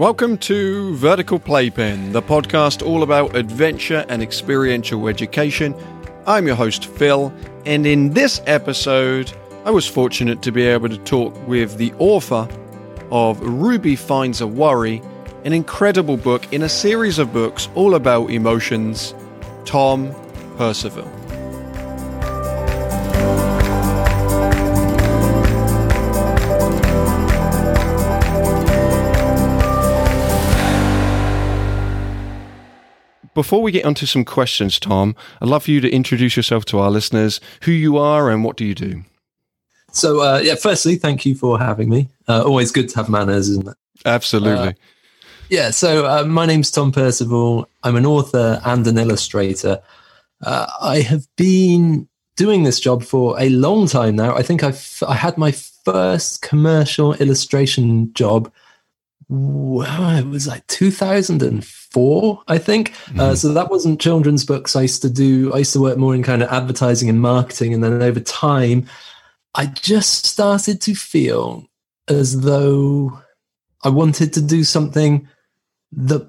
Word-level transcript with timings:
Welcome 0.00 0.38
to 0.38 0.96
Vertical 0.96 1.38
Playpen, 1.38 2.12
the 2.12 2.22
podcast 2.22 2.82
all 2.82 3.02
about 3.02 3.36
adventure 3.36 4.06
and 4.08 4.22
experiential 4.22 5.08
education. 5.08 5.74
I'm 6.26 6.46
your 6.46 6.56
host, 6.56 6.86
Phil, 6.86 7.30
and 7.66 7.86
in 7.86 8.14
this 8.14 8.40
episode, 8.46 9.30
I 9.66 9.70
was 9.70 9.86
fortunate 9.86 10.40
to 10.40 10.52
be 10.52 10.62
able 10.62 10.88
to 10.88 10.96
talk 10.96 11.36
with 11.46 11.76
the 11.76 11.92
author 11.98 12.48
of 13.10 13.42
Ruby 13.42 13.94
Finds 13.94 14.40
a 14.40 14.46
Worry, 14.46 15.02
an 15.44 15.52
incredible 15.52 16.16
book 16.16 16.50
in 16.50 16.62
a 16.62 16.68
series 16.70 17.18
of 17.18 17.34
books 17.34 17.68
all 17.74 17.94
about 17.94 18.30
emotions, 18.30 19.14
Tom 19.66 20.14
Percival. 20.56 21.19
Before 33.40 33.62
we 33.62 33.72
get 33.72 33.86
onto 33.86 34.04
some 34.04 34.26
questions, 34.26 34.78
Tom, 34.78 35.16
I'd 35.40 35.48
love 35.48 35.64
for 35.64 35.70
you 35.70 35.80
to 35.80 35.90
introduce 35.90 36.36
yourself 36.36 36.66
to 36.66 36.78
our 36.78 36.90
listeners, 36.90 37.40
who 37.62 37.72
you 37.72 37.96
are 37.96 38.28
and 38.28 38.44
what 38.44 38.58
do 38.58 38.66
you 38.66 38.74
do? 38.74 39.02
So, 39.92 40.20
uh, 40.20 40.40
yeah, 40.44 40.56
firstly, 40.56 40.96
thank 40.96 41.24
you 41.24 41.34
for 41.34 41.58
having 41.58 41.88
me. 41.88 42.08
Uh, 42.28 42.42
always 42.42 42.70
good 42.70 42.90
to 42.90 42.96
have 42.96 43.08
manners, 43.08 43.48
isn't 43.48 43.66
it? 43.66 43.76
Absolutely. 44.04 44.68
Uh, 44.68 44.72
yeah, 45.48 45.70
so 45.70 46.04
uh, 46.04 46.24
my 46.24 46.44
name's 46.44 46.70
Tom 46.70 46.92
Percival. 46.92 47.66
I'm 47.82 47.96
an 47.96 48.04
author 48.04 48.60
and 48.66 48.86
an 48.86 48.98
illustrator. 48.98 49.80
Uh, 50.44 50.66
I 50.78 51.00
have 51.00 51.26
been 51.36 52.10
doing 52.36 52.64
this 52.64 52.78
job 52.78 53.02
for 53.02 53.40
a 53.40 53.48
long 53.48 53.86
time 53.86 54.16
now. 54.16 54.36
I 54.36 54.42
think 54.42 54.62
I've, 54.62 55.02
I 55.08 55.14
had 55.14 55.38
my 55.38 55.52
first 55.52 56.42
commercial 56.42 57.14
illustration 57.14 58.12
job. 58.12 58.52
Wow, 59.30 60.16
it 60.16 60.26
was 60.26 60.48
like 60.48 60.66
2004 60.66 62.42
I 62.48 62.58
think. 62.58 62.90
Mm. 62.90 63.20
Uh, 63.20 63.22
mm-hmm. 63.22 63.34
so 63.36 63.52
that 63.52 63.70
wasn't 63.70 64.00
children's 64.00 64.44
books. 64.44 64.74
I 64.74 64.82
used 64.82 65.02
to 65.02 65.10
do. 65.10 65.52
I 65.54 65.58
used 65.58 65.72
to 65.74 65.80
work 65.80 65.98
more 65.98 66.16
in 66.16 66.24
kind 66.24 66.42
of 66.42 66.50
advertising 66.50 67.08
and 67.08 67.20
marketing, 67.20 67.72
and 67.72 67.82
then 67.82 68.02
over 68.02 68.18
time, 68.18 68.86
I 69.54 69.66
just 69.66 70.26
started 70.26 70.80
to 70.82 70.96
feel 70.96 71.64
as 72.08 72.40
though 72.40 73.22
I 73.84 73.88
wanted 73.90 74.32
to 74.32 74.42
do 74.42 74.64
something 74.64 75.28
that. 75.92 76.28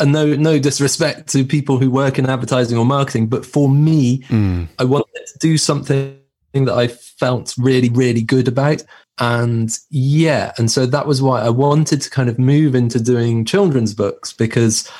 And 0.00 0.12
no, 0.12 0.36
no 0.36 0.60
disrespect 0.60 1.28
to 1.30 1.44
people 1.44 1.78
who 1.78 1.90
work 1.90 2.20
in 2.20 2.30
advertising 2.30 2.78
or 2.78 2.84
marketing, 2.84 3.26
but 3.26 3.44
for 3.44 3.68
me, 3.68 4.20
mm. 4.28 4.68
I 4.78 4.84
wanted 4.84 5.26
to 5.26 5.38
do 5.40 5.58
something 5.58 6.20
that 6.52 6.74
I 6.74 6.88
felt 6.88 7.54
really, 7.58 7.88
really 7.88 8.22
good 8.22 8.48
about. 8.48 8.82
And 9.18 9.76
yeah, 9.90 10.52
and 10.58 10.70
so 10.70 10.86
that 10.86 11.06
was 11.06 11.20
why 11.20 11.40
I 11.40 11.50
wanted 11.50 12.00
to 12.02 12.10
kind 12.10 12.28
of 12.28 12.38
move 12.38 12.74
into 12.74 13.00
doing 13.00 13.44
children's 13.44 13.94
books 13.94 14.32
because 14.32 14.90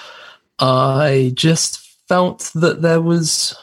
I 0.59 1.33
just 1.35 1.79
felt 2.09 2.51
that 2.55 2.83
there 2.83 3.01
was 3.01 3.57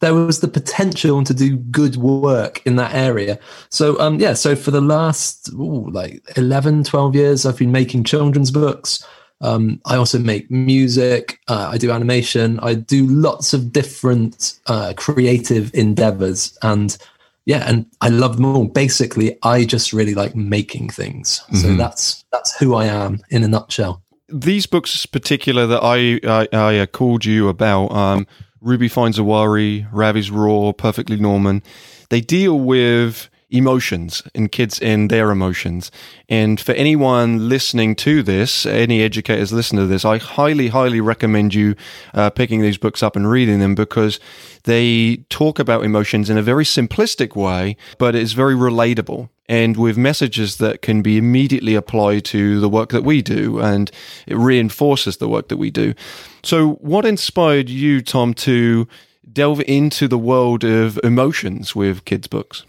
there 0.00 0.14
was 0.14 0.40
the 0.40 0.48
potential 0.48 1.24
to 1.24 1.32
do 1.32 1.56
good 1.56 1.96
work 1.96 2.60
in 2.66 2.76
that 2.76 2.94
area. 2.94 3.38
So 3.70 3.98
um 4.00 4.18
yeah, 4.18 4.34
so 4.34 4.56
for 4.56 4.70
the 4.70 4.80
last 4.80 5.50
ooh, 5.52 5.88
like 5.90 6.22
11 6.36 6.84
12 6.84 7.14
years 7.14 7.46
I've 7.46 7.58
been 7.58 7.72
making 7.72 8.04
children's 8.04 8.50
books. 8.50 9.06
Um, 9.40 9.80
I 9.84 9.96
also 9.96 10.18
make 10.18 10.50
music. 10.50 11.40
Uh, 11.46 11.70
I 11.72 11.78
do 11.78 11.90
animation. 11.90 12.58
I 12.60 12.74
do 12.74 13.06
lots 13.06 13.52
of 13.52 13.72
different 13.72 14.58
uh, 14.66 14.94
creative 14.96 15.74
endeavors, 15.74 16.56
and 16.62 16.96
yeah, 17.44 17.68
and 17.68 17.86
I 18.00 18.08
love 18.08 18.36
them 18.36 18.46
all. 18.46 18.64
Basically, 18.66 19.38
I 19.42 19.64
just 19.64 19.92
really 19.92 20.14
like 20.14 20.34
making 20.34 20.90
things. 20.90 21.40
Mm-hmm. 21.44 21.56
So 21.56 21.74
that's 21.76 22.24
that's 22.32 22.56
who 22.56 22.74
I 22.74 22.86
am 22.86 23.20
in 23.30 23.44
a 23.44 23.48
nutshell. 23.48 24.02
These 24.28 24.66
books, 24.66 25.04
in 25.04 25.10
particular 25.12 25.66
that 25.66 25.80
I 25.82 26.20
I, 26.24 26.48
I 26.52 26.78
uh, 26.78 26.86
called 26.86 27.24
you 27.24 27.48
about, 27.48 27.92
um, 27.92 28.26
Ruby 28.60 28.88
finds 28.88 29.18
a 29.18 29.24
worry, 29.24 29.86
Ravi's 29.92 30.30
Roar, 30.30 30.72
perfectly 30.72 31.16
Norman. 31.16 31.62
They 32.08 32.20
deal 32.20 32.58
with 32.58 33.28
emotions 33.50 34.22
and 34.34 34.50
kids 34.50 34.80
and 34.80 35.10
their 35.10 35.30
emotions. 35.30 35.90
And 36.28 36.60
for 36.60 36.72
anyone 36.72 37.48
listening 37.48 37.94
to 37.96 38.22
this, 38.22 38.66
any 38.66 39.02
educators 39.02 39.52
listening 39.52 39.84
to 39.84 39.86
this, 39.86 40.04
I 40.04 40.18
highly, 40.18 40.68
highly 40.68 41.00
recommend 41.00 41.54
you 41.54 41.76
uh, 42.12 42.30
picking 42.30 42.60
these 42.60 42.78
books 42.78 43.02
up 43.02 43.14
and 43.14 43.30
reading 43.30 43.60
them 43.60 43.74
because 43.74 44.18
they 44.64 45.24
talk 45.30 45.58
about 45.58 45.84
emotions 45.84 46.28
in 46.28 46.36
a 46.36 46.42
very 46.42 46.64
simplistic 46.64 47.36
way, 47.36 47.76
but 47.98 48.14
it's 48.14 48.32
very 48.32 48.54
relatable 48.54 49.28
and 49.48 49.76
with 49.76 49.96
messages 49.96 50.56
that 50.56 50.82
can 50.82 51.02
be 51.02 51.16
immediately 51.16 51.76
applied 51.76 52.24
to 52.24 52.58
the 52.58 52.68
work 52.68 52.88
that 52.90 53.04
we 53.04 53.22
do 53.22 53.60
and 53.60 53.92
it 54.26 54.36
reinforces 54.36 55.18
the 55.18 55.28
work 55.28 55.48
that 55.48 55.56
we 55.56 55.70
do. 55.70 55.94
So, 56.42 56.72
what 56.74 57.04
inspired 57.04 57.68
you, 57.68 58.02
Tom, 58.02 58.34
to 58.34 58.88
delve 59.32 59.62
into 59.68 60.08
the 60.08 60.18
world 60.18 60.64
of 60.64 60.98
emotions 61.04 61.76
with 61.76 62.04
kids' 62.04 62.26
books? 62.26 62.64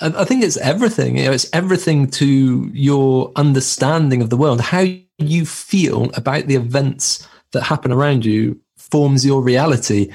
I 0.00 0.24
think 0.24 0.42
it's 0.42 0.56
everything. 0.56 1.18
You 1.18 1.26
know, 1.26 1.32
it's 1.32 1.48
everything 1.52 2.10
to 2.12 2.70
your 2.72 3.32
understanding 3.36 4.22
of 4.22 4.30
the 4.30 4.36
world. 4.36 4.60
How 4.60 4.84
you 5.18 5.46
feel 5.46 6.10
about 6.14 6.46
the 6.46 6.56
events 6.56 7.26
that 7.52 7.62
happen 7.62 7.92
around 7.92 8.24
you 8.24 8.60
forms 8.76 9.24
your 9.24 9.42
reality. 9.42 10.12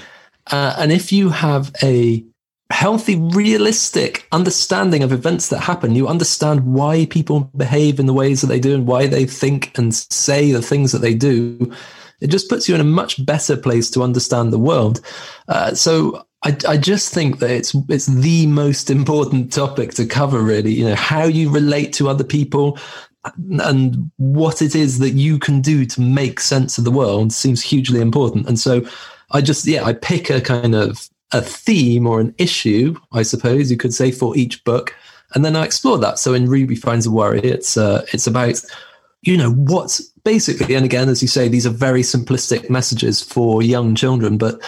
Uh, 0.47 0.75
and 0.77 0.91
if 0.91 1.11
you 1.11 1.29
have 1.29 1.73
a 1.81 2.23
healthy, 2.71 3.15
realistic 3.15 4.27
understanding 4.31 5.01
of 5.03 5.11
events 5.11 5.49
that 5.49 5.59
happen, 5.59 5.95
you 5.95 6.07
understand 6.07 6.65
why 6.65 7.05
people 7.07 7.51
behave 7.55 7.99
in 7.99 8.05
the 8.05 8.13
ways 8.13 8.41
that 8.41 8.47
they 8.47 8.59
do 8.59 8.75
and 8.75 8.87
why 8.87 9.07
they 9.07 9.25
think 9.25 9.77
and 9.77 9.93
say 9.95 10.51
the 10.51 10.61
things 10.61 10.91
that 10.91 10.99
they 10.99 11.13
do. 11.13 11.73
It 12.21 12.27
just 12.27 12.49
puts 12.49 12.67
you 12.67 12.75
in 12.75 12.81
a 12.81 12.85
much 12.85 13.25
better 13.25 13.55
place 13.55 13.89
to 13.91 14.03
understand 14.03 14.51
the 14.51 14.59
world. 14.59 15.01
Uh, 15.47 15.73
so 15.73 16.25
I, 16.43 16.55
I 16.67 16.77
just 16.77 17.13
think 17.13 17.39
that 17.39 17.51
it's 17.51 17.75
it's 17.89 18.05
the 18.05 18.47
most 18.47 18.89
important 18.89 19.51
topic 19.51 19.93
to 19.95 20.05
cover. 20.05 20.41
Really, 20.41 20.73
you 20.73 20.85
know, 20.85 20.95
how 20.95 21.23
you 21.23 21.49
relate 21.49 21.91
to 21.93 22.07
other 22.07 22.23
people 22.23 22.77
and 23.35 24.09
what 24.17 24.61
it 24.61 24.75
is 24.75 24.99
that 24.99 25.11
you 25.11 25.37
can 25.37 25.61
do 25.61 25.85
to 25.85 26.01
make 26.01 26.39
sense 26.39 26.77
of 26.77 26.85
the 26.85 26.91
world 26.91 27.33
seems 27.33 27.61
hugely 27.61 27.99
important. 27.99 28.47
And 28.47 28.57
so, 28.57 28.85
I 29.31 29.41
just 29.41 29.65
yeah, 29.67 29.83
I 29.83 29.93
pick 29.93 30.29
a 30.29 30.39
kind 30.39 30.75
of 30.75 31.09
a 31.31 31.41
theme 31.41 32.07
or 32.07 32.19
an 32.19 32.33
issue, 32.37 32.95
I 33.11 33.21
suppose 33.21 33.69
you 33.69 33.77
could 33.77 33.93
say, 33.93 34.11
for 34.11 34.35
each 34.35 34.63
book, 34.63 34.95
and 35.35 35.45
then 35.45 35.55
I 35.55 35.65
explore 35.65 35.97
that. 35.99 36.19
So 36.19 36.33
in 36.33 36.49
Ruby 36.49 36.75
Finds 36.75 37.05
a 37.05 37.11
Worry, 37.11 37.41
it's 37.41 37.77
uh, 37.77 38.05
it's 38.13 38.27
about 38.27 38.61
you 39.23 39.35
know 39.35 39.51
what's 39.51 40.01
basically, 40.23 40.75
and 40.75 40.85
again, 40.85 41.09
as 41.09 41.21
you 41.21 41.27
say, 41.27 41.49
these 41.49 41.67
are 41.67 41.71
very 41.71 42.01
simplistic 42.01 42.69
messages 42.69 43.21
for 43.21 43.61
young 43.61 43.93
children, 43.93 44.37
but 44.37 44.61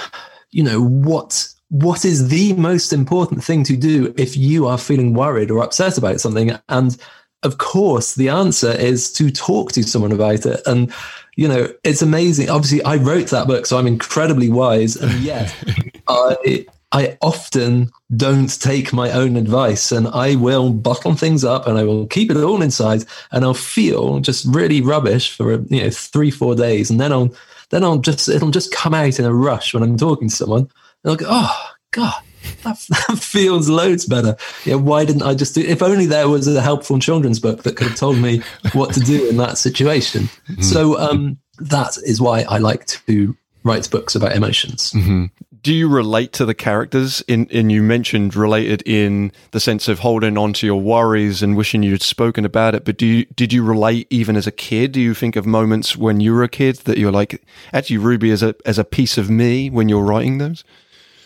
you 0.52 0.64
know 0.64 0.84
what 0.84 1.48
what 1.72 2.04
is 2.04 2.28
the 2.28 2.52
most 2.54 2.92
important 2.92 3.42
thing 3.42 3.64
to 3.64 3.78
do 3.78 4.14
if 4.18 4.36
you 4.36 4.68
are 4.68 4.78
feeling 4.78 5.14
worried 5.14 5.50
or 5.50 5.64
upset 5.64 5.98
about 5.98 6.20
something? 6.20 6.52
And 6.68 6.98
of 7.44 7.60
course, 7.60 8.16
the 8.16 8.28
answer 8.28 8.72
is 8.72 9.12
to 9.14 9.32
talk 9.32 9.72
to 9.72 9.84
someone 9.84 10.12
about 10.12 10.46
it. 10.46 10.62
And, 10.66 10.94
you 11.38 11.48
know, 11.48 11.74
it's 11.86 12.02
amazing. 12.02 12.50
Obviously, 12.50 12.84
I 12.84 12.98
wrote 12.98 13.28
that 13.28 13.48
book, 13.48 13.66
so 13.66 13.78
I'm 13.78 13.88
incredibly 13.88 14.50
wise. 14.50 14.98
And 14.98 15.14
yet, 15.22 15.56
I, 16.10 16.66
I 16.92 17.18
often 17.22 17.90
don't 18.18 18.60
take 18.60 18.92
my 18.92 19.10
own 19.10 19.38
advice 19.38 19.94
and 19.94 20.10
I 20.10 20.36
will 20.36 20.74
bottle 20.74 21.16
things 21.16 21.46
up 21.46 21.68
and 21.68 21.78
I 21.78 21.86
will 21.86 22.06
keep 22.06 22.30
it 22.30 22.36
all 22.36 22.62
inside 22.62 23.06
and 23.32 23.46
I'll 23.46 23.54
feel 23.54 24.20
just 24.20 24.46
really 24.46 24.82
rubbish 24.82 25.34
for, 25.38 25.54
you 25.54 25.84
know, 25.84 25.90
three, 25.90 26.32
four 26.32 26.54
days. 26.54 26.92
And 26.92 27.00
then 27.00 27.14
I'll, 27.14 27.34
then 27.72 27.84
I'll 27.84 27.98
just, 27.98 28.30
it'll 28.30 28.52
just 28.52 28.74
come 28.74 28.94
out 28.94 29.20
in 29.20 29.26
a 29.26 29.34
rush 29.34 29.74
when 29.74 29.84
I'm 29.84 29.98
talking 29.98 30.30
to 30.30 30.36
someone 30.36 30.70
They'll 31.04 31.16
go, 31.16 31.26
oh, 31.30 31.72
God, 31.92 32.22
that, 32.64 32.78
that, 33.08 33.18
feels 33.20 33.70
loads 33.70 34.06
better. 34.06 34.38
Yeah, 34.66 34.76
why 34.76 35.06
didn't 35.06 35.24
I 35.24 35.34
just 35.34 35.56
do? 35.56 35.62
If 35.62 35.82
only 35.82 36.06
there 36.06 36.30
was 36.30 36.48
a 36.48 36.62
helpful 36.62 37.00
children's 37.00 37.40
book 37.40 37.64
that 37.64 37.76
could 37.76 37.88
have 37.88 37.98
told 37.98 38.18
me 38.18 38.42
what 38.74 38.94
to 38.94 39.00
do 39.00 39.28
in 39.30 39.38
that 39.38 39.58
situation. 39.58 40.24
Mm-hmm. 40.24 40.62
So 40.72 40.98
um, 41.00 41.38
that 41.60 41.98
is 41.98 42.22
why 42.22 42.42
I 42.48 42.58
like 42.60 42.86
to 42.86 43.36
write 43.64 43.90
books 43.90 44.16
about 44.16 44.34
emotions. 44.34 44.92
Mm-hmm. 44.92 45.26
Do 45.62 45.74
you 45.74 45.88
relate 45.88 46.34
to 46.34 46.46
the 46.46 46.56
characters? 46.56 47.22
In, 47.28 47.46
in 47.48 47.70
you 47.70 47.84
mentioned 47.84 48.36
related 48.36 48.82
in 48.86 49.32
the 49.52 49.60
sense 49.60 49.88
of 49.88 50.00
holding 50.00 50.36
on 50.36 50.54
to 50.54 50.66
your 50.66 50.82
worries 50.82 51.44
and 51.44 51.56
wishing 51.56 51.84
you'd 51.84 52.02
spoken 52.02 52.46
about 52.46 52.74
it. 52.74 52.84
But 52.84 52.98
do 52.98 53.06
you 53.06 53.26
did 53.26 53.54
you 53.54 53.64
relate 53.64 54.08
even 54.10 54.36
as 54.36 54.48
a 54.48 54.52
kid? 54.52 54.92
Do 54.92 55.00
you 55.00 55.14
think 55.14 55.36
of 55.36 55.46
moments 55.46 55.96
when 55.96 56.20
you 56.20 56.34
were 56.34 56.44
a 56.44 56.50
kid 56.50 56.78
that 56.86 56.98
you're 56.98 57.12
like, 57.12 57.44
actually, 57.74 58.00
Ruby 58.00 58.32
as 58.32 58.42
a 58.42 58.56
as 58.66 58.80
a 58.80 58.84
piece 58.84 59.20
of 59.20 59.30
me 59.30 59.70
when 59.70 59.88
you're 59.88 60.04
writing 60.04 60.40
those? 60.40 60.64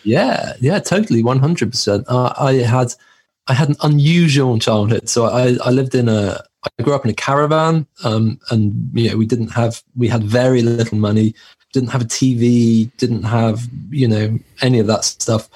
Yeah, 0.03 0.53
yeah, 0.59 0.79
totally, 0.79 1.23
one 1.23 1.39
hundred 1.39 1.71
percent. 1.71 2.05
Uh, 2.09 2.33
I 2.37 2.55
had 2.55 2.93
I 3.47 3.53
had 3.53 3.69
an 3.69 3.77
unusual 3.83 4.59
childhood. 4.59 5.07
So 5.07 5.25
I, 5.25 5.55
I 5.63 5.69
lived 5.69 5.95
in 5.95 6.09
a 6.09 6.43
I 6.79 6.83
grew 6.83 6.93
up 6.93 7.05
in 7.05 7.11
a 7.11 7.15
caravan, 7.15 7.87
um, 8.03 8.39
and 8.49 8.89
you 8.93 9.09
know 9.09 9.17
we 9.17 9.25
didn't 9.25 9.49
have 9.49 9.83
we 9.95 10.07
had 10.07 10.23
very 10.23 10.61
little 10.61 10.97
money, 10.97 11.35
didn't 11.75 11.89
have 11.89 12.01
a 12.01 12.05
TV, 12.05 12.89
didn't 12.95 13.23
have 13.23 13.67
you 13.89 14.07
know 14.07 14.39
any 14.61 14.79
of 14.79 14.87
that 14.87 15.03
stuff. 15.03 15.49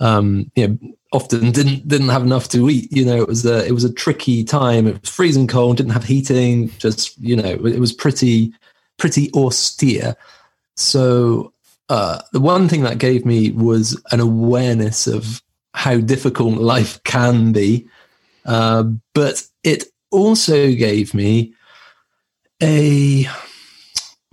Um, 0.00 0.50
you 0.56 0.66
know, 0.66 0.78
often 1.12 1.52
didn't 1.52 1.86
didn't 1.86 2.08
have 2.08 2.22
enough 2.22 2.48
to 2.48 2.70
eat. 2.70 2.90
You 2.90 3.04
know, 3.04 3.18
it 3.18 3.28
was 3.28 3.44
a 3.44 3.66
it 3.66 3.72
was 3.72 3.84
a 3.84 3.92
tricky 3.92 4.42
time. 4.42 4.86
It 4.86 4.98
was 5.02 5.10
freezing 5.10 5.46
cold, 5.46 5.76
didn't 5.76 5.92
have 5.92 6.04
heating. 6.04 6.70
Just 6.78 7.16
you 7.18 7.36
know, 7.36 7.44
it 7.44 7.78
was 7.78 7.92
pretty 7.92 8.54
pretty 8.96 9.30
austere. 9.34 10.16
So 10.76 11.52
uh, 11.90 12.22
the 12.32 12.40
one 12.40 12.66
thing 12.66 12.82
that 12.84 12.98
gave 12.98 13.26
me 13.26 13.50
was 13.50 14.00
an 14.12 14.20
awareness 14.20 15.06
of 15.06 15.42
how 15.74 15.98
difficult 15.98 16.54
life 16.54 17.02
can 17.04 17.52
be, 17.52 17.86
uh, 18.46 18.84
but 19.14 19.46
it 19.62 19.84
also 20.10 20.72
gave 20.72 21.12
me 21.12 21.52
a 22.62 23.26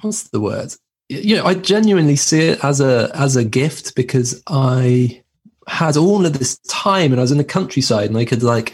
what's 0.02 0.24
the 0.30 0.40
word? 0.40 0.74
You 1.10 1.38
know, 1.38 1.46
I 1.46 1.54
genuinely 1.54 2.18
see 2.18 2.42
it 2.42 2.64
as 2.64 2.82
a 2.82 3.10
as 3.14 3.36
a 3.36 3.46
gift 3.46 3.96
because 3.96 4.42
I 4.48 5.22
had 5.68 5.98
all 5.98 6.26
of 6.26 6.38
this 6.38 6.58
time 6.70 7.12
and 7.12 7.20
I 7.20 7.24
was 7.24 7.32
in 7.32 7.38
the 7.38 7.44
countryside 7.44 8.10
and 8.10 8.18
I 8.18 8.26
could 8.26 8.44
like 8.44 8.74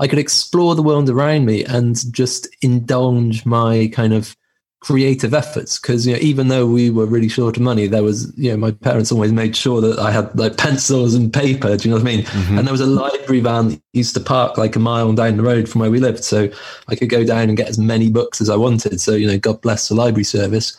I 0.00 0.06
could 0.06 0.18
explore 0.18 0.74
the 0.74 0.82
world 0.82 1.10
around 1.10 1.46
me 1.46 1.64
and 1.64 1.96
just 2.12 2.48
indulge 2.62 3.44
my 3.44 3.90
kind 3.92 4.12
of 4.12 4.36
creative 4.80 5.34
efforts. 5.34 5.78
Because 5.78 6.06
you 6.06 6.12
know 6.12 6.20
even 6.20 6.48
though 6.48 6.66
we 6.66 6.90
were 6.90 7.06
really 7.06 7.28
short 7.28 7.56
of 7.56 7.62
money 7.62 7.86
there 7.86 8.02
was 8.02 8.32
you 8.36 8.50
know 8.50 8.56
my 8.56 8.70
parents 8.70 9.10
always 9.10 9.32
made 9.32 9.56
sure 9.56 9.80
that 9.80 9.98
I 9.98 10.10
had 10.12 10.36
like 10.38 10.56
pencils 10.56 11.14
and 11.14 11.32
paper 11.32 11.76
do 11.76 11.88
you 11.88 11.94
know 11.94 12.00
what 12.00 12.08
I 12.08 12.16
mean? 12.16 12.24
Mm-hmm. 12.24 12.58
and 12.58 12.66
there 12.66 12.72
was 12.72 12.80
a 12.80 12.86
library 12.86 13.40
van 13.40 13.68
that 13.68 13.82
used 13.92 14.14
to 14.14 14.20
park 14.20 14.56
like 14.56 14.76
a 14.76 14.80
mile 14.80 15.12
down 15.12 15.36
the 15.36 15.42
road 15.42 15.68
from 15.68 15.80
where 15.80 15.90
we 15.90 15.98
lived 15.98 16.22
so 16.22 16.48
I 16.88 16.94
could 16.94 17.08
go 17.08 17.24
down 17.24 17.48
and 17.48 17.56
get 17.56 17.68
as 17.68 17.78
many 17.78 18.10
books 18.10 18.40
as 18.40 18.48
I 18.50 18.56
wanted. 18.56 19.00
So 19.00 19.12
you 19.12 19.26
know 19.26 19.38
God 19.38 19.60
bless 19.60 19.88
the 19.88 19.94
library 19.94 20.24
service 20.24 20.76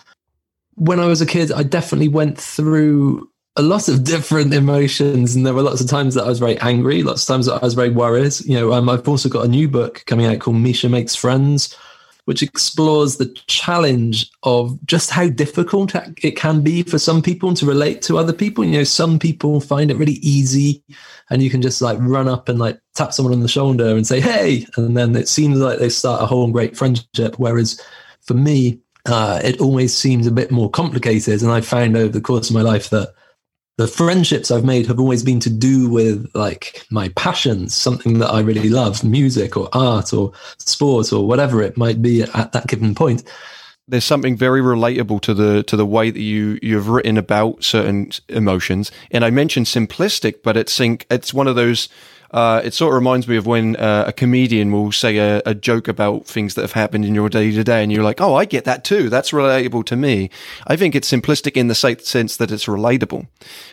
when 0.80 1.00
I 1.00 1.06
was 1.06 1.22
a 1.22 1.26
kid 1.26 1.52
I 1.52 1.64
definitely 1.64 2.08
went 2.08 2.40
through 2.40 3.30
a 3.56 3.62
lot 3.62 3.90
of 3.90 4.04
different 4.16 4.54
emotions, 4.54 5.36
and 5.36 5.46
there 5.46 5.54
were 5.54 5.62
lots 5.62 5.82
of 5.82 5.88
times 5.88 6.16
that 6.16 6.24
I 6.24 6.30
was 6.30 6.40
very 6.40 6.58
angry, 6.60 7.04
lots 7.04 7.24
of 7.24 7.28
times 7.28 7.46
that 7.46 7.62
I 7.62 7.66
was 7.66 7.74
very 7.74 7.90
worried. 7.90 8.40
You 8.42 8.56
know, 8.56 8.74
um, 8.74 8.90
I've 8.90 9.08
also 9.08 9.30
got 9.30 9.46
a 9.46 9.50
new 9.50 9.68
book 9.68 10.04
coming 10.08 10.26
out 10.26 10.40
called 10.40 10.56
Meesha 10.56 10.90
Makes 10.90 11.16
Friends, 11.16 11.76
which 12.26 12.42
explores 12.42 13.18
the 13.18 13.28
challenge 13.48 14.32
of 14.44 14.78
just 14.86 15.10
how 15.10 15.28
difficult 15.28 15.94
it 16.24 16.38
can 16.38 16.62
be 16.62 16.84
for 16.84 16.98
some 16.98 17.22
people 17.22 17.54
to 17.56 17.66
relate 17.66 18.02
to 18.04 18.18
other 18.18 18.34
people. 18.34 18.64
You 18.64 18.78
know, 18.78 18.84
some 18.86 19.20
people 19.20 19.60
find 19.60 19.92
it 19.92 19.98
really 19.98 20.20
easy, 20.22 20.82
and 21.30 21.44
you 21.44 21.50
can 21.50 21.62
just 21.62 21.82
like 21.82 21.98
run 22.00 22.30
up 22.30 22.48
and 22.48 22.58
like 22.58 22.80
tap 22.96 23.14
someone 23.14 23.34
on 23.34 23.42
the 23.42 23.50
shoulder 23.50 23.90
and 23.98 24.08
say, 24.08 24.22
"Hey," 24.22 24.66
and 24.78 24.96
then 24.96 25.14
it 25.18 25.28
seems 25.28 25.58
like 25.60 25.80
they 25.80 25.90
start 25.90 26.24
a 26.24 26.26
whole 26.26 26.50
great 26.50 26.78
friendship. 26.78 27.36
Whereas 27.38 27.82
for 28.22 28.36
me, 28.36 28.80
uh, 29.10 29.42
it 29.44 29.60
always 29.60 29.96
seems 29.96 30.28
a 30.28 30.32
bit 30.32 30.52
more 30.52 30.70
complicated, 30.70 31.42
and 31.42 31.52
I 31.52 31.62
found 31.62 31.98
over 31.98 32.12
the 32.12 32.22
course 32.22 32.50
of 32.50 32.56
my 32.56 32.62
life 32.62 32.90
that 32.92 33.14
the 33.78 33.88
friendships 33.88 34.52
I've 34.52 34.66
made 34.66 34.88
have 34.88 35.00
always 35.00 35.24
been 35.24 35.40
to 35.40 35.50
do 35.50 35.90
with 35.90 36.30
like 36.36 36.86
my 36.92 37.10
passions, 37.16 37.74
something 37.74 38.20
that 38.20 38.30
I 38.30 38.42
really 38.42 38.70
love, 38.70 39.04
music 39.04 39.56
or 39.56 39.70
art 39.72 40.14
or 40.14 40.34
sport 40.58 41.14
or 41.14 41.26
whatever 41.26 41.62
it 41.62 41.78
might 41.78 42.02
be 42.02 42.24
at 42.24 42.52
that 42.52 42.68
given 42.68 42.94
point. 42.94 43.24
There's 43.88 44.06
something 44.06 44.36
very 44.36 44.62
relatable 44.62 45.22
to 45.22 45.34
the 45.34 45.64
to 45.64 45.76
the 45.76 45.86
way 45.86 46.12
that 46.12 46.20
you 46.20 46.60
you've 46.62 46.90
written 46.90 47.18
about 47.18 47.64
certain 47.64 48.12
emotions, 48.28 48.92
and 49.12 49.26
I 49.26 49.32
mentioned 49.32 49.66
simplistic, 49.66 50.44
but 50.44 50.58
it's 50.58 50.80
it's 50.80 51.34
one 51.34 51.48
of 51.48 51.56
those 51.56 51.90
uh, 52.32 52.62
it 52.64 52.74
sort 52.74 52.94
of 52.94 52.96
reminds 52.96 53.28
me 53.28 53.38
of 53.38 53.48
when 53.48 53.76
uh, 53.78 54.06
a 54.08 54.14
comedian 54.14 54.72
will 54.72 54.92
say 54.92 55.18
a, 55.18 55.42
a, 55.46 55.56
joke 55.56 55.88
about 55.88 56.26
things 56.28 56.54
that 56.54 56.62
have 56.62 56.74
happened 56.74 57.04
in 57.04 57.16
your 57.16 57.28
day 57.28 57.52
to 57.52 57.64
day, 57.64 57.82
and 57.82 57.92
you're 57.92 58.04
like, 58.04 58.22
"Oh, 58.22 58.36
I 58.36 58.46
get 58.46 58.66
that 58.66 58.84
too. 58.84 59.10
That's 59.10 59.32
relatable 59.32 59.86
to 59.86 59.96
me." 59.96 60.30
I 60.68 60.76
think 60.76 60.96
it's 60.96 61.10
simplistic 61.12 61.58
in 61.58 61.68
the 61.68 61.76
sense 61.76 62.38
that 62.38 62.52
it's 62.52 62.66
relatable. 62.66 63.28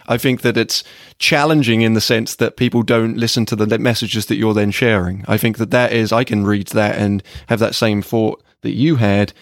I 0.07 0.17
think 0.17 0.41
that 0.41 0.57
it's 0.57 0.85
challenging 1.19 1.83
in 1.83 1.93
the 1.93 2.01
sense 2.01 2.37
that 2.37 2.57
people 2.57 2.83
don't 2.83 3.17
listen 3.17 3.45
to 3.47 3.57
the 3.57 3.79
messages 3.79 4.27
that 4.27 4.37
you're 4.37 4.55
then 4.55 4.71
sharing. 4.71 5.25
I 5.29 5.37
think 5.37 5.59
that 5.59 5.71
that 5.71 5.93
is, 5.93 6.13
I 6.13 6.25
can 6.25 6.47
read 6.47 6.69
that 6.69 6.97
and 6.97 7.23
have 7.49 7.59
that 7.59 7.75
same 7.75 8.01
thought 8.01 8.43
that 8.63 8.73
you 8.73 8.97
had, 8.97 9.33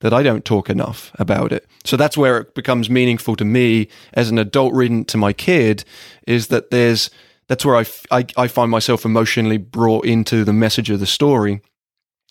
that 0.00 0.14
I 0.14 0.22
don't 0.22 0.44
talk 0.44 0.70
enough 0.70 1.10
about 1.18 1.52
it. 1.52 1.66
So 1.84 1.96
that's 1.96 2.16
where 2.16 2.38
it 2.38 2.54
becomes 2.54 2.88
meaningful 2.88 3.36
to 3.36 3.44
me 3.44 3.88
as 4.14 4.30
an 4.30 4.38
adult 4.38 4.74
reading 4.74 5.04
to 5.06 5.16
my 5.16 5.32
kid 5.32 5.84
is 6.26 6.48
that 6.48 6.70
there's 6.70 7.10
that's 7.50 7.64
where 7.64 7.74
I, 7.74 7.84
I, 8.12 8.24
I 8.36 8.46
find 8.46 8.70
myself 8.70 9.04
emotionally 9.04 9.56
brought 9.56 10.06
into 10.06 10.44
the 10.44 10.52
message 10.52 10.88
of 10.88 11.00
the 11.00 11.06
story. 11.06 11.60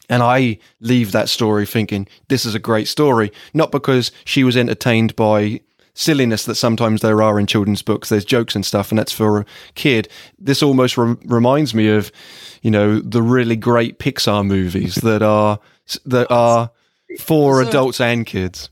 And 0.08 0.24
I 0.24 0.60
leave 0.80 1.12
that 1.12 1.28
story 1.28 1.66
thinking, 1.66 2.08
this 2.30 2.46
is 2.46 2.56
a 2.56 2.60
great 2.60 2.88
story. 2.88 3.34
Not 3.54 3.70
because 3.70 4.14
she 4.24 4.46
was 4.46 4.56
entertained 4.56 5.18
by 5.18 5.60
silliness 5.94 6.46
that 6.46 6.56
sometimes 6.56 7.02
there 7.02 7.22
are 7.22 7.38
in 7.38 7.48
children's 7.48 7.82
books. 7.82 8.08
There's 8.08 8.24
jokes 8.24 8.56
and 8.56 8.66
stuff, 8.66 8.94
and 8.94 8.98
that's 8.98 9.12
for 9.12 9.42
a 9.42 9.46
kid. 9.76 10.08
This 10.40 10.64
almost 10.64 10.98
re- 10.98 11.18
reminds 11.26 11.74
me 11.74 11.90
of, 11.90 12.14
you 12.62 12.72
know, 12.72 13.02
the 13.02 13.22
really 13.22 13.58
great 13.58 14.00
Pixar 14.00 14.46
movies 14.46 14.96
that 14.96 15.22
are 15.22 15.60
that 16.06 16.32
are 16.32 16.72
for 17.20 17.62
so, 17.62 17.68
adults 17.68 18.00
and 18.00 18.26
kids. 18.26 18.70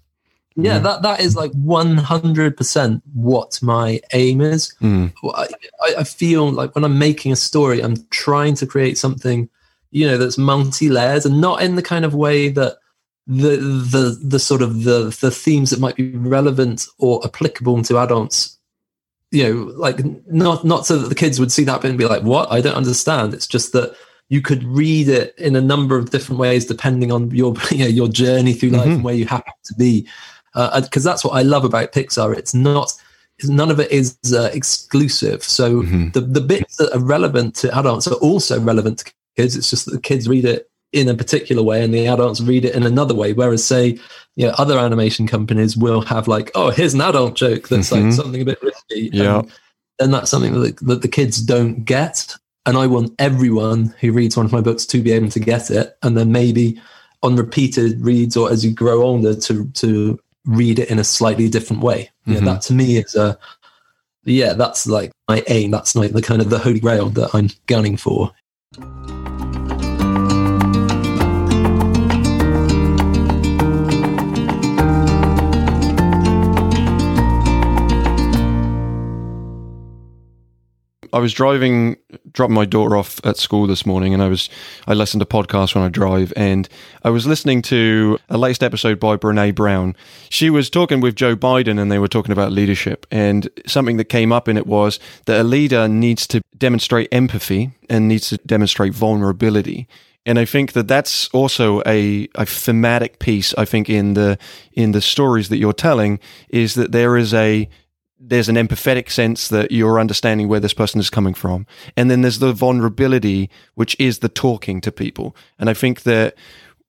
Yeah, 0.59 0.79
mm. 0.79 0.83
that 0.83 1.03
that 1.03 1.19
is 1.19 1.35
like 1.35 1.51
one 1.51 1.97
hundred 1.97 2.57
percent 2.57 3.03
what 3.13 3.59
my 3.61 4.01
aim 4.13 4.41
is. 4.41 4.73
Mm. 4.81 5.13
I, 5.35 5.47
I 5.99 6.03
feel 6.03 6.49
like 6.49 6.73
when 6.73 6.83
I'm 6.83 6.97
making 6.97 7.31
a 7.31 7.35
story, 7.35 7.81
I'm 7.81 7.95
trying 8.09 8.55
to 8.55 8.65
create 8.65 8.97
something, 8.97 9.49
you 9.91 10.07
know, 10.07 10.17
that's 10.17 10.37
multi-layers 10.37 11.27
and 11.27 11.39
not 11.39 11.61
in 11.61 11.75
the 11.75 11.83
kind 11.83 12.05
of 12.05 12.15
way 12.15 12.49
that 12.49 12.77
the 13.27 13.57
the 13.57 14.19
the 14.23 14.39
sort 14.39 14.61
of 14.61 14.83
the 14.83 15.15
the 15.21 15.29
themes 15.29 15.69
that 15.69 15.79
might 15.79 15.95
be 15.95 16.15
relevant 16.15 16.87
or 16.97 17.23
applicable 17.25 17.83
to 17.83 17.97
adults 17.97 18.57
you 19.31 19.43
know 19.43 19.73
like 19.75 19.99
not 20.27 20.63
not 20.63 20.85
so 20.85 20.97
that 20.97 21.09
the 21.09 21.15
kids 21.15 21.37
would 21.37 21.51
see 21.51 21.65
that 21.65 21.83
and 21.83 21.97
be 21.97 22.05
like 22.05 22.23
what 22.23 22.49
i 22.49 22.61
don't 22.61 22.75
understand 22.75 23.33
it's 23.33 23.45
just 23.45 23.73
that 23.73 23.93
you 24.29 24.41
could 24.41 24.63
read 24.63 25.09
it 25.09 25.33
in 25.37 25.57
a 25.57 25.61
number 25.61 25.97
of 25.97 26.09
different 26.09 26.39
ways 26.39 26.65
depending 26.65 27.11
on 27.11 27.29
your 27.31 27.53
you 27.71 27.79
know, 27.79 27.87
your 27.87 28.07
journey 28.07 28.53
through 28.53 28.69
life 28.69 28.83
mm-hmm. 28.83 28.91
and 28.93 29.03
where 29.03 29.15
you 29.15 29.25
happen 29.25 29.53
to 29.65 29.73
be 29.75 30.07
because 30.81 31.05
uh, 31.05 31.11
that's 31.11 31.23
what 31.23 31.35
I 31.35 31.43
love 31.43 31.63
about 31.63 31.91
Pixar. 31.91 32.35
It's 32.35 32.53
not 32.53 32.91
none 33.43 33.69
of 33.69 33.79
it 33.79 33.91
is 33.91 34.17
uh, 34.33 34.49
exclusive. 34.53 35.43
So 35.43 35.81
mm-hmm. 35.83 36.09
the 36.09 36.21
the 36.21 36.41
bits 36.41 36.77
that 36.77 36.93
are 36.95 36.99
relevant 36.99 37.55
to 37.57 37.77
adults 37.77 38.07
are 38.07 38.15
also 38.15 38.59
relevant 38.59 38.99
to 38.99 39.13
kids. 39.35 39.55
It's 39.55 39.69
just 39.69 39.85
that 39.85 39.91
the 39.91 40.01
kids 40.01 40.27
read 40.27 40.45
it 40.45 40.69
in 40.93 41.09
a 41.09 41.13
particular 41.13 41.61
way 41.61 41.83
and 41.83 41.93
the 41.93 42.07
adults 42.07 42.41
read 42.41 42.65
it 42.65 42.75
in 42.75 42.83
another 42.83 43.13
way. 43.13 43.33
Whereas, 43.33 43.63
say, 43.63 43.99
you 44.35 44.47
know, 44.47 44.53
other 44.57 44.79
animation 44.79 45.27
companies 45.27 45.75
will 45.77 46.01
have 46.01 46.27
like, 46.27 46.51
oh, 46.55 46.69
here's 46.71 46.93
an 46.93 47.01
adult 47.01 47.35
joke 47.35 47.67
that's 47.67 47.89
mm-hmm. 47.89 48.05
like 48.05 48.13
something 48.13 48.41
a 48.41 48.45
bit 48.45 48.61
risky. 48.61 49.09
Yeah. 49.13 49.43
And, 49.99 50.13
that's 50.13 50.31
something 50.31 50.53
that, 50.61 50.77
that 50.77 51.01
the 51.01 51.07
kids 51.07 51.41
don't 51.41 51.83
get. 51.83 52.35
And 52.65 52.77
I 52.77 52.87
want 52.87 53.13
everyone 53.19 53.93
who 53.99 54.11
reads 54.11 54.37
one 54.37 54.45
of 54.45 54.51
my 54.51 54.61
books 54.61 54.85
to 54.87 55.01
be 55.01 55.11
able 55.11 55.29
to 55.29 55.39
get 55.39 55.69
it. 55.71 55.97
And 56.03 56.17
then 56.17 56.31
maybe 56.31 56.81
on 57.23 57.35
repeated 57.35 57.99
reads 58.01 58.37
or 58.37 58.51
as 58.51 58.63
you 58.63 58.71
grow 58.71 59.01
older 59.01 59.35
to 59.35 59.65
to 59.65 60.19
read 60.47 60.79
it 60.79 60.89
in 60.89 60.97
a 60.97 61.03
slightly 61.03 61.49
different 61.49 61.83
way. 61.83 62.09
Mm-hmm. 62.25 62.33
Yeah, 62.33 62.39
that 62.53 62.61
to 62.63 62.73
me 62.73 62.97
is 62.97 63.15
a 63.15 63.37
yeah, 64.23 64.53
that's 64.53 64.87
like 64.87 65.11
my 65.27 65.43
aim. 65.47 65.71
That's 65.71 65.95
like 65.95 66.11
the 66.11 66.21
kind 66.21 66.41
of 66.41 66.49
the 66.49 66.59
holy 66.59 66.79
grail 66.79 67.09
that 67.09 67.33
I'm 67.33 67.49
gunning 67.65 67.97
for. 67.97 68.33
I 81.17 81.19
was 81.19 81.33
driving, 81.33 81.97
dropping 82.31 82.53
my 82.53 82.65
daughter 82.65 82.95
off 82.95 83.19
at 83.25 83.37
school 83.37 83.65
this 83.65 83.87
morning, 83.87 84.13
and 84.13 84.21
I 84.21 84.27
was 84.27 84.51
I 84.85 84.93
listen 84.93 85.19
to 85.19 85.25
podcasts 85.25 85.73
when 85.73 85.83
I 85.83 85.89
drive, 85.89 86.31
and 86.37 86.69
I 87.03 87.09
was 87.09 87.25
listening 87.25 87.63
to 87.63 88.19
a 88.29 88.37
latest 88.37 88.61
episode 88.61 88.99
by 88.99 89.17
Brene 89.17 89.55
Brown. 89.55 89.95
She 90.29 90.51
was 90.51 90.69
talking 90.69 91.01
with 91.01 91.15
Joe 91.15 91.35
Biden, 91.35 91.81
and 91.81 91.91
they 91.91 91.97
were 91.97 92.07
talking 92.07 92.33
about 92.33 92.51
leadership, 92.51 93.07
and 93.09 93.49
something 93.65 93.97
that 93.97 94.09
came 94.09 94.31
up 94.31 94.47
in 94.47 94.57
it 94.57 94.67
was 94.67 94.99
that 95.25 95.41
a 95.41 95.43
leader 95.43 95.87
needs 95.87 96.27
to 96.27 96.41
demonstrate 96.55 97.07
empathy 97.11 97.71
and 97.89 98.07
needs 98.07 98.29
to 98.29 98.37
demonstrate 98.45 98.93
vulnerability. 98.93 99.87
And 100.23 100.37
I 100.37 100.45
think 100.45 100.73
that 100.73 100.87
that's 100.87 101.29
also 101.29 101.81
a, 101.87 102.27
a 102.35 102.45
thematic 102.45 103.17
piece. 103.17 103.55
I 103.57 103.65
think 103.65 103.89
in 103.89 104.13
the 104.13 104.37
in 104.73 104.91
the 104.91 105.01
stories 105.01 105.49
that 105.49 105.57
you're 105.57 105.73
telling 105.73 106.19
is 106.49 106.75
that 106.75 106.91
there 106.91 107.17
is 107.17 107.33
a 107.33 107.67
there's 108.19 108.49
an 108.49 108.55
empathetic 108.55 109.11
sense 109.11 109.49
that 109.49 109.71
you're 109.71 109.99
understanding 109.99 110.47
where 110.47 110.59
this 110.59 110.73
person 110.73 110.99
is 110.99 111.09
coming 111.09 111.33
from. 111.33 111.67
And 111.95 112.09
then 112.09 112.21
there's 112.21 112.39
the 112.39 112.53
vulnerability, 112.53 113.49
which 113.75 113.95
is 113.99 114.19
the 114.19 114.29
talking 114.29 114.81
to 114.81 114.91
people. 114.91 115.35
And 115.59 115.69
I 115.69 115.73
think 115.73 116.03
that 116.03 116.35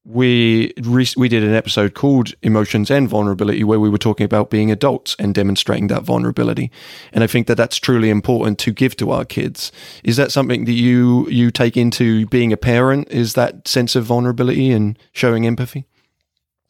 we 0.04 0.72
we 1.16 1.28
did 1.28 1.44
an 1.44 1.52
episode 1.52 1.92
called 1.92 2.32
emotions 2.42 2.90
and 2.90 3.08
vulnerability 3.08 3.62
where 3.62 3.78
we 3.78 3.90
were 3.90 3.98
talking 3.98 4.24
about 4.24 4.48
being 4.48 4.70
adults 4.70 5.14
and 5.18 5.34
demonstrating 5.34 5.88
that 5.88 6.02
vulnerability. 6.02 6.70
And 7.12 7.22
i 7.22 7.26
think 7.26 7.46
that 7.46 7.56
that's 7.56 7.76
truly 7.76 8.08
important 8.08 8.58
to 8.60 8.72
give 8.72 8.96
to 8.96 9.10
our 9.10 9.26
kids. 9.26 9.70
Is 10.04 10.16
that 10.16 10.32
something 10.32 10.64
that 10.64 10.72
you 10.72 11.28
you 11.28 11.50
take 11.50 11.76
into 11.76 12.26
being 12.26 12.54
a 12.54 12.56
parent? 12.56 13.08
Is 13.10 13.34
that 13.34 13.68
sense 13.68 13.94
of 13.96 14.04
vulnerability 14.04 14.70
and 14.70 14.98
showing 15.12 15.46
empathy? 15.46 15.86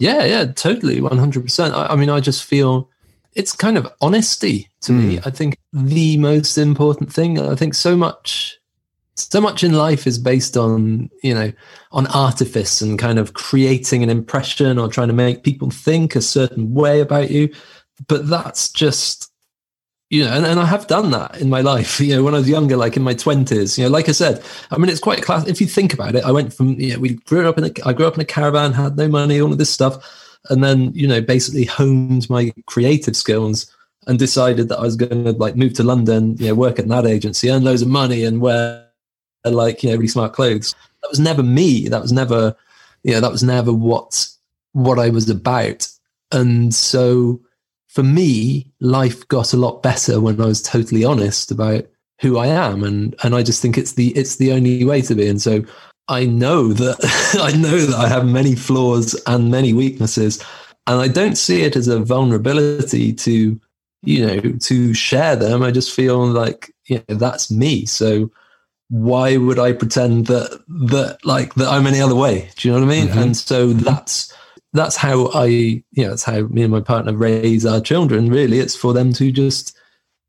Yeah 0.00 0.24
yeah 0.24 0.44
totally 0.46 1.00
100% 1.00 1.72
i, 1.72 1.92
I 1.92 1.96
mean 1.96 2.10
i 2.10 2.18
just 2.18 2.42
feel 2.42 2.90
it's 3.38 3.52
kind 3.52 3.78
of 3.78 3.90
honesty 4.00 4.68
to 4.80 4.92
mm. 4.92 4.98
me. 4.98 5.16
Hmm. 5.16 5.28
I 5.28 5.30
think 5.30 5.58
the 5.72 6.16
most 6.18 6.58
important 6.58 7.12
thing. 7.12 7.38
I 7.38 7.54
think 7.54 7.74
so 7.74 7.96
much 7.96 8.58
so 9.14 9.40
much 9.40 9.64
in 9.64 9.72
life 9.72 10.06
is 10.06 10.18
based 10.18 10.56
on 10.56 11.10
you 11.22 11.34
know 11.34 11.52
on 11.92 12.06
artifice 12.08 12.80
and 12.80 12.98
kind 12.98 13.18
of 13.18 13.34
creating 13.34 14.02
an 14.02 14.10
impression 14.10 14.78
or 14.78 14.88
trying 14.88 15.08
to 15.08 15.14
make 15.14 15.42
people 15.42 15.70
think 15.70 16.14
a 16.14 16.22
certain 16.22 16.72
way 16.72 17.00
about 17.00 17.28
you 17.28 17.52
but 18.06 18.28
that's 18.28 18.70
just 18.70 19.32
you 20.08 20.24
know 20.24 20.30
and, 20.30 20.46
and 20.46 20.60
i 20.60 20.64
have 20.64 20.86
done 20.86 21.10
that 21.10 21.40
in 21.40 21.50
my 21.50 21.60
life 21.60 22.00
you 22.00 22.14
know 22.14 22.22
when 22.22 22.32
i 22.32 22.38
was 22.38 22.48
younger 22.48 22.76
like 22.76 22.96
in 22.96 23.02
my 23.02 23.14
20s 23.14 23.76
you 23.76 23.82
know 23.82 23.90
like 23.90 24.08
i 24.08 24.12
said 24.12 24.40
i 24.70 24.78
mean 24.78 24.88
it's 24.88 25.00
quite 25.00 25.20
class 25.20 25.48
if 25.48 25.60
you 25.60 25.66
think 25.66 25.92
about 25.92 26.14
it 26.14 26.22
i 26.22 26.30
went 26.30 26.54
from 26.54 26.78
you 26.78 26.92
know 26.92 27.00
we 27.00 27.14
grew 27.14 27.48
up 27.48 27.58
in 27.58 27.64
a 27.64 27.72
i 27.84 27.92
grew 27.92 28.06
up 28.06 28.14
in 28.14 28.20
a 28.20 28.24
caravan 28.24 28.72
had 28.72 28.96
no 28.96 29.08
money 29.08 29.40
all 29.40 29.50
of 29.50 29.58
this 29.58 29.70
stuff 29.70 30.27
and 30.48 30.62
then 30.62 30.92
you 30.94 31.06
know 31.06 31.20
basically 31.20 31.64
honed 31.64 32.28
my 32.30 32.52
creative 32.66 33.16
skills 33.16 33.74
and 34.06 34.18
decided 34.18 34.68
that 34.68 34.78
i 34.78 34.82
was 34.82 34.96
going 34.96 35.24
to 35.24 35.32
like 35.32 35.56
move 35.56 35.74
to 35.74 35.82
london 35.82 36.36
you 36.38 36.46
know 36.48 36.54
work 36.54 36.78
at 36.78 36.90
ad 36.90 37.06
agency 37.06 37.50
earn 37.50 37.64
loads 37.64 37.82
of 37.82 37.88
money 37.88 38.24
and 38.24 38.40
wear 38.40 38.88
like 39.44 39.82
you 39.82 39.90
know 39.90 39.96
really 39.96 40.08
smart 40.08 40.32
clothes. 40.32 40.74
That 41.02 41.10
was 41.10 41.20
never 41.20 41.42
me. 41.42 41.88
That 41.88 42.02
was 42.02 42.12
never 42.12 42.56
you 43.02 43.12
know 43.12 43.20
that 43.20 43.32
was 43.32 43.42
never 43.42 43.72
what 43.72 44.28
what 44.72 44.98
I 44.98 45.08
was 45.10 45.28
about. 45.28 45.88
And 46.32 46.74
so 46.74 47.40
for 47.86 48.02
me, 48.02 48.70
life 48.80 49.26
got 49.28 49.52
a 49.52 49.56
lot 49.56 49.82
better 49.82 50.20
when 50.20 50.40
I 50.40 50.46
was 50.46 50.62
totally 50.62 51.04
honest 51.04 51.50
about 51.50 51.86
who 52.20 52.38
I 52.38 52.48
am, 52.48 52.82
and 52.82 53.14
and 53.22 53.34
I 53.34 53.42
just 53.42 53.62
think 53.62 53.78
it's 53.78 53.92
the 53.92 54.08
it's 54.16 54.36
the 54.36 54.52
only 54.52 54.84
way 54.84 55.02
to 55.02 55.14
be. 55.14 55.28
And 55.28 55.40
so 55.40 55.64
I 56.08 56.24
know 56.24 56.72
that 56.72 56.98
I 57.40 57.56
know 57.56 57.78
that 57.78 57.96
I 57.96 58.08
have 58.08 58.26
many 58.26 58.54
flaws 58.54 59.20
and 59.26 59.50
many 59.50 59.72
weaknesses, 59.72 60.42
and 60.86 61.00
I 61.00 61.08
don't 61.08 61.36
see 61.36 61.62
it 61.62 61.76
as 61.76 61.88
a 61.88 62.00
vulnerability 62.00 63.12
to 63.12 63.60
you 64.02 64.26
know 64.26 64.40
to 64.40 64.94
share 64.94 65.36
them. 65.36 65.62
I 65.62 65.70
just 65.70 65.92
feel 65.92 66.26
like 66.26 66.72
you 66.86 67.02
know, 67.08 67.16
that's 67.16 67.50
me. 67.50 67.86
So 67.86 68.30
why 68.90 69.36
would 69.36 69.58
I 69.58 69.72
pretend 69.72 70.26
that 70.26 70.62
that 70.68 71.18
like 71.24 71.54
that 71.54 71.68
I'm 71.68 71.86
any 71.86 72.00
other 72.00 72.14
way? 72.14 72.50
Do 72.56 72.68
you 72.68 72.74
know 72.74 72.80
what 72.80 72.92
I 72.92 72.96
mean? 72.96 73.08
Mm-hmm. 73.08 73.18
And 73.18 73.36
so 73.36 73.72
that's 73.72 74.32
that's 74.72 74.96
how 74.96 75.30
I 75.34 75.46
you 75.46 75.84
know 75.96 76.10
that's 76.10 76.24
how 76.24 76.42
me 76.42 76.62
and 76.62 76.72
my 76.72 76.80
partner 76.80 77.14
raise 77.14 77.66
our 77.66 77.80
children. 77.80 78.30
Really, 78.30 78.58
it's 78.58 78.76
for 78.76 78.92
them 78.92 79.12
to 79.14 79.30
just 79.30 79.77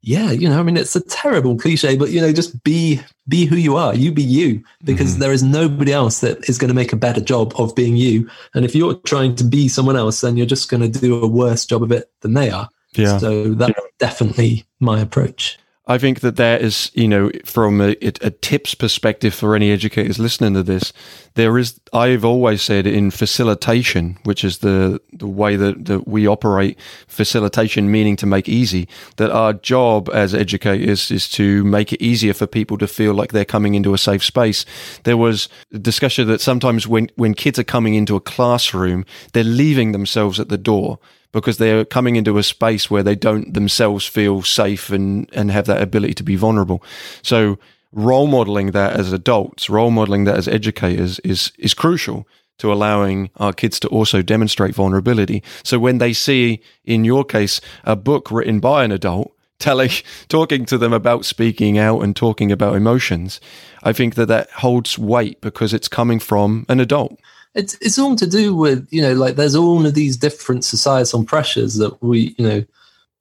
yeah, 0.01 0.31
you 0.31 0.47
know, 0.47 0.59
I 0.59 0.63
mean, 0.63 0.77
it's 0.77 0.95
a 0.95 1.01
terrible 1.01 1.57
cliche, 1.57 1.97
but 1.97 2.09
you 2.09 2.21
know, 2.21 2.31
just 2.31 2.63
be 2.63 3.01
be 3.27 3.45
who 3.45 3.57
you 3.57 3.75
are. 3.75 3.93
You 3.93 4.11
be 4.11 4.23
you, 4.23 4.63
because 4.85 5.11
mm-hmm. 5.11 5.19
there 5.19 5.33
is 5.33 5.43
nobody 5.43 5.91
else 5.91 6.21
that 6.21 6.47
is 6.47 6.57
going 6.57 6.69
to 6.69 6.73
make 6.73 6.93
a 6.93 6.97
better 6.97 7.19
job 7.19 7.53
of 7.57 7.75
being 7.75 7.97
you. 7.97 8.29
And 8.53 8.63
if 8.63 8.73
you're 8.73 8.95
trying 8.95 9.35
to 9.35 9.43
be 9.43 9.67
someone 9.67 9.97
else, 9.97 10.21
then 10.21 10.37
you're 10.37 10.45
just 10.45 10.69
going 10.69 10.89
to 10.89 10.99
do 10.99 11.21
a 11.21 11.27
worse 11.27 11.65
job 11.65 11.83
of 11.83 11.91
it 11.91 12.09
than 12.21 12.33
they 12.33 12.49
are. 12.49 12.69
Yeah. 12.93 13.17
So 13.17 13.53
that's 13.53 13.73
yeah. 13.77 13.85
definitely 13.99 14.65
my 14.79 14.99
approach. 15.01 15.59
I 15.89 15.97
think 15.97 16.19
that 16.19 16.35
there 16.35 16.59
is, 16.59 16.91
you 16.93 17.07
know, 17.07 17.31
from 17.43 17.81
a, 17.81 17.95
a, 17.99 18.29
tips 18.29 18.75
perspective 18.75 19.33
for 19.33 19.55
any 19.55 19.71
educators 19.71 20.19
listening 20.19 20.53
to 20.53 20.61
this, 20.61 20.93
there 21.33 21.57
is. 21.57 21.79
I've 21.91 22.23
always 22.23 22.61
said 22.61 22.85
in 22.85 23.09
facilitation, 23.09 24.19
which 24.23 24.43
is 24.43 24.59
the 24.59 25.01
the 25.11 25.27
way 25.27 25.55
that, 25.55 25.85
that 25.85 26.07
we 26.07 26.27
operate, 26.27 26.77
facilitation 27.07 27.89
meaning 27.89 28.15
to 28.17 28.27
make 28.27 28.47
easy. 28.47 28.87
That 29.17 29.31
our 29.31 29.53
job 29.53 30.11
as 30.13 30.35
educators 30.35 31.09
is 31.09 31.27
to 31.29 31.63
make 31.63 31.91
it 31.91 32.03
easier 32.03 32.35
for 32.35 32.45
people 32.45 32.77
to 32.77 32.87
feel 32.87 33.15
like 33.15 33.31
they're 33.31 33.43
coming 33.43 33.73
into 33.73 33.95
a 33.95 33.97
safe 33.97 34.23
space. 34.23 34.67
There 35.05 35.17
was 35.17 35.49
discussion 35.81 36.27
that 36.27 36.39
sometimes 36.39 36.87
when 36.87 37.09
when 37.15 37.33
kids 37.33 37.57
are 37.57 37.63
coming 37.63 37.95
into 37.95 38.15
a 38.15 38.21
classroom, 38.21 39.05
they're 39.33 39.43
leaving 39.43 39.91
themselves 39.91 40.39
at 40.39 40.49
the 40.49 40.57
door 40.57 40.99
because 41.31 41.57
they're 41.57 41.85
coming 41.85 42.15
into 42.15 42.37
a 42.37 42.43
space 42.43 42.89
where 42.89 43.03
they 43.03 43.15
don't 43.15 43.53
themselves 43.53 44.05
feel 44.05 44.41
safe 44.41 44.89
and, 44.89 45.29
and 45.33 45.51
have 45.51 45.65
that 45.65 45.81
ability 45.81 46.13
to 46.15 46.23
be 46.23 46.35
vulnerable. 46.35 46.83
So 47.21 47.59
role 47.91 48.27
modeling 48.27 48.71
that 48.71 48.93
as 48.93 49.13
adults, 49.13 49.69
role 49.69 49.91
modeling 49.91 50.25
that 50.25 50.37
as 50.37 50.47
educators 50.47 51.19
is, 51.19 51.51
is 51.57 51.73
crucial 51.73 52.27
to 52.57 52.73
allowing 52.73 53.29
our 53.37 53.53
kids 53.53 53.79
to 53.79 53.87
also 53.87 54.21
demonstrate 54.21 54.75
vulnerability. 54.75 55.43
So 55.63 55.79
when 55.79 55.97
they 55.97 56.13
see, 56.13 56.61
in 56.83 57.05
your 57.05 57.23
case, 57.23 57.61
a 57.83 57.95
book 57.95 58.31
written 58.31 58.59
by 58.59 58.83
an 58.83 58.91
adult, 58.91 59.33
telling, 59.59 59.91
talking 60.29 60.65
to 60.65 60.77
them 60.77 60.93
about 60.93 61.25
speaking 61.25 61.77
out 61.77 62.01
and 62.01 62.15
talking 62.15 62.51
about 62.51 62.75
emotions, 62.75 63.39
I 63.83 63.93
think 63.93 64.15
that 64.15 64.27
that 64.27 64.49
holds 64.51 64.97
weight 64.97 65.41
because 65.41 65.73
it's 65.73 65.87
coming 65.87 66.19
from 66.19 66.65
an 66.69 66.79
adult 66.79 67.19
it's 67.55 67.75
it's 67.81 67.97
all 67.97 68.15
to 68.15 68.27
do 68.27 68.55
with 68.55 68.87
you 68.91 69.01
know 69.01 69.13
like 69.13 69.35
there's 69.35 69.55
all 69.55 69.85
of 69.85 69.93
these 69.93 70.17
different 70.17 70.63
societal 70.63 71.23
pressures 71.23 71.75
that 71.75 72.01
we 72.01 72.35
you 72.37 72.47
know 72.47 72.65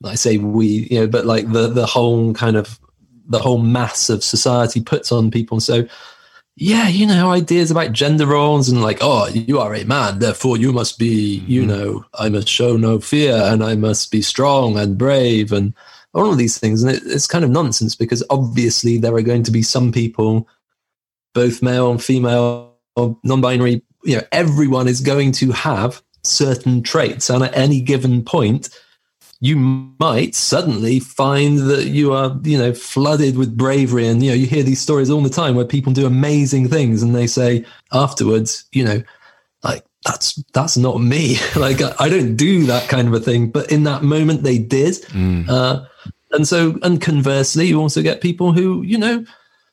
I 0.05 0.15
say 0.15 0.39
we 0.39 0.89
you 0.91 1.01
know 1.01 1.07
but 1.07 1.27
like 1.27 1.51
the 1.51 1.69
the 1.69 1.87
whole 1.87 2.35
kind 2.35 2.57
of 2.57 2.79
the 3.29 3.39
whole 3.39 3.59
mass 3.59 4.09
of 4.09 4.25
society 4.25 4.81
puts 4.81 5.13
on 5.13 5.31
people. 5.31 5.61
So 5.61 5.87
yeah, 6.57 6.89
you 6.89 7.07
know, 7.07 7.31
ideas 7.31 7.71
about 7.71 7.93
gender 7.93 8.27
roles 8.27 8.69
and 8.69 8.83
like, 8.83 8.99
oh, 9.01 9.29
you 9.29 9.61
are 9.61 9.75
a 9.75 9.85
man, 9.85 10.19
therefore 10.19 10.57
you 10.57 10.73
must 10.73 10.99
be, 10.99 11.39
mm-hmm. 11.39 11.51
you 11.51 11.65
know, 11.65 12.05
I 12.15 12.29
must 12.31 12.49
show 12.49 12.77
no 12.77 12.99
fear 12.99 13.35
and 13.35 13.63
I 13.63 13.77
must 13.77 14.11
be 14.11 14.23
strong 14.23 14.77
and 14.77 14.99
brave 14.99 15.53
and 15.53 15.73
all 16.15 16.33
of 16.33 16.39
these 16.39 16.59
things. 16.59 16.83
And 16.83 16.97
it, 16.97 17.03
it's 17.07 17.29
kind 17.29 17.45
of 17.45 17.51
nonsense 17.51 17.95
because 17.95 18.25
obviously 18.29 18.99
there 18.99 19.15
are 19.15 19.23
going 19.23 19.45
to 19.45 19.53
be 19.53 19.63
some 19.63 19.93
people, 19.93 20.49
both 21.33 21.63
male 21.63 21.93
and 21.93 22.03
female, 22.03 22.75
non-binary 22.97 23.83
you 24.05 24.17
know 24.17 24.23
everyone 24.33 24.89
is 24.89 25.01
going 25.01 25.33
to 25.33 25.53
have 25.53 26.03
certain 26.23 26.83
traits. 26.83 27.31
And 27.31 27.45
at 27.45 27.57
any 27.57 27.81
given 27.81 28.25
point 28.25 28.69
you 29.41 29.55
might 29.55 30.35
suddenly 30.35 30.99
find 30.99 31.59
that 31.59 31.87
you 31.87 32.13
are 32.13 32.37
you 32.43 32.59
know 32.59 32.75
flooded 32.75 33.37
with 33.37 33.57
bravery. 33.57 34.07
And 34.07 34.23
you 34.23 34.31
know 34.31 34.37
you 34.37 34.47
hear 34.47 34.63
these 34.63 34.81
stories 34.81 35.11
all 35.11 35.23
the 35.23 35.31
time 35.31 35.55
where 35.55 35.65
people 35.65 35.93
do 35.93 36.07
amazing 36.07 36.69
things 36.69 37.03
and 37.03 37.15
they 37.15 37.27
say 37.27 37.65
afterwards 37.93 38.65
you 38.73 38.85
know 38.85 39.03
like 39.63 39.85
that's 40.05 40.43
that's 40.53 40.77
not 40.77 41.01
me. 41.01 41.37
Like 41.57 41.81
I, 42.01 42.09
don't 42.09 42.37
do 42.37 42.65
that 42.67 42.89
kind 42.89 43.09
of 43.09 43.15
a 43.15 43.21
thing. 43.21 43.51
But 43.51 43.71
in 43.73 43.85
that 43.85 44.03
moment 44.03 44.43
they 44.43 44.59
did. 44.59 44.95
Mm. 45.13 45.49
uh, 45.49 45.85
and 46.31 46.47
so 46.47 46.79
and 46.83 47.01
conversely 47.01 47.67
you 47.67 47.81
also 47.81 48.03
get 48.03 48.21
people 48.21 48.53
who 48.53 48.83
you 48.83 48.99
know 48.99 49.25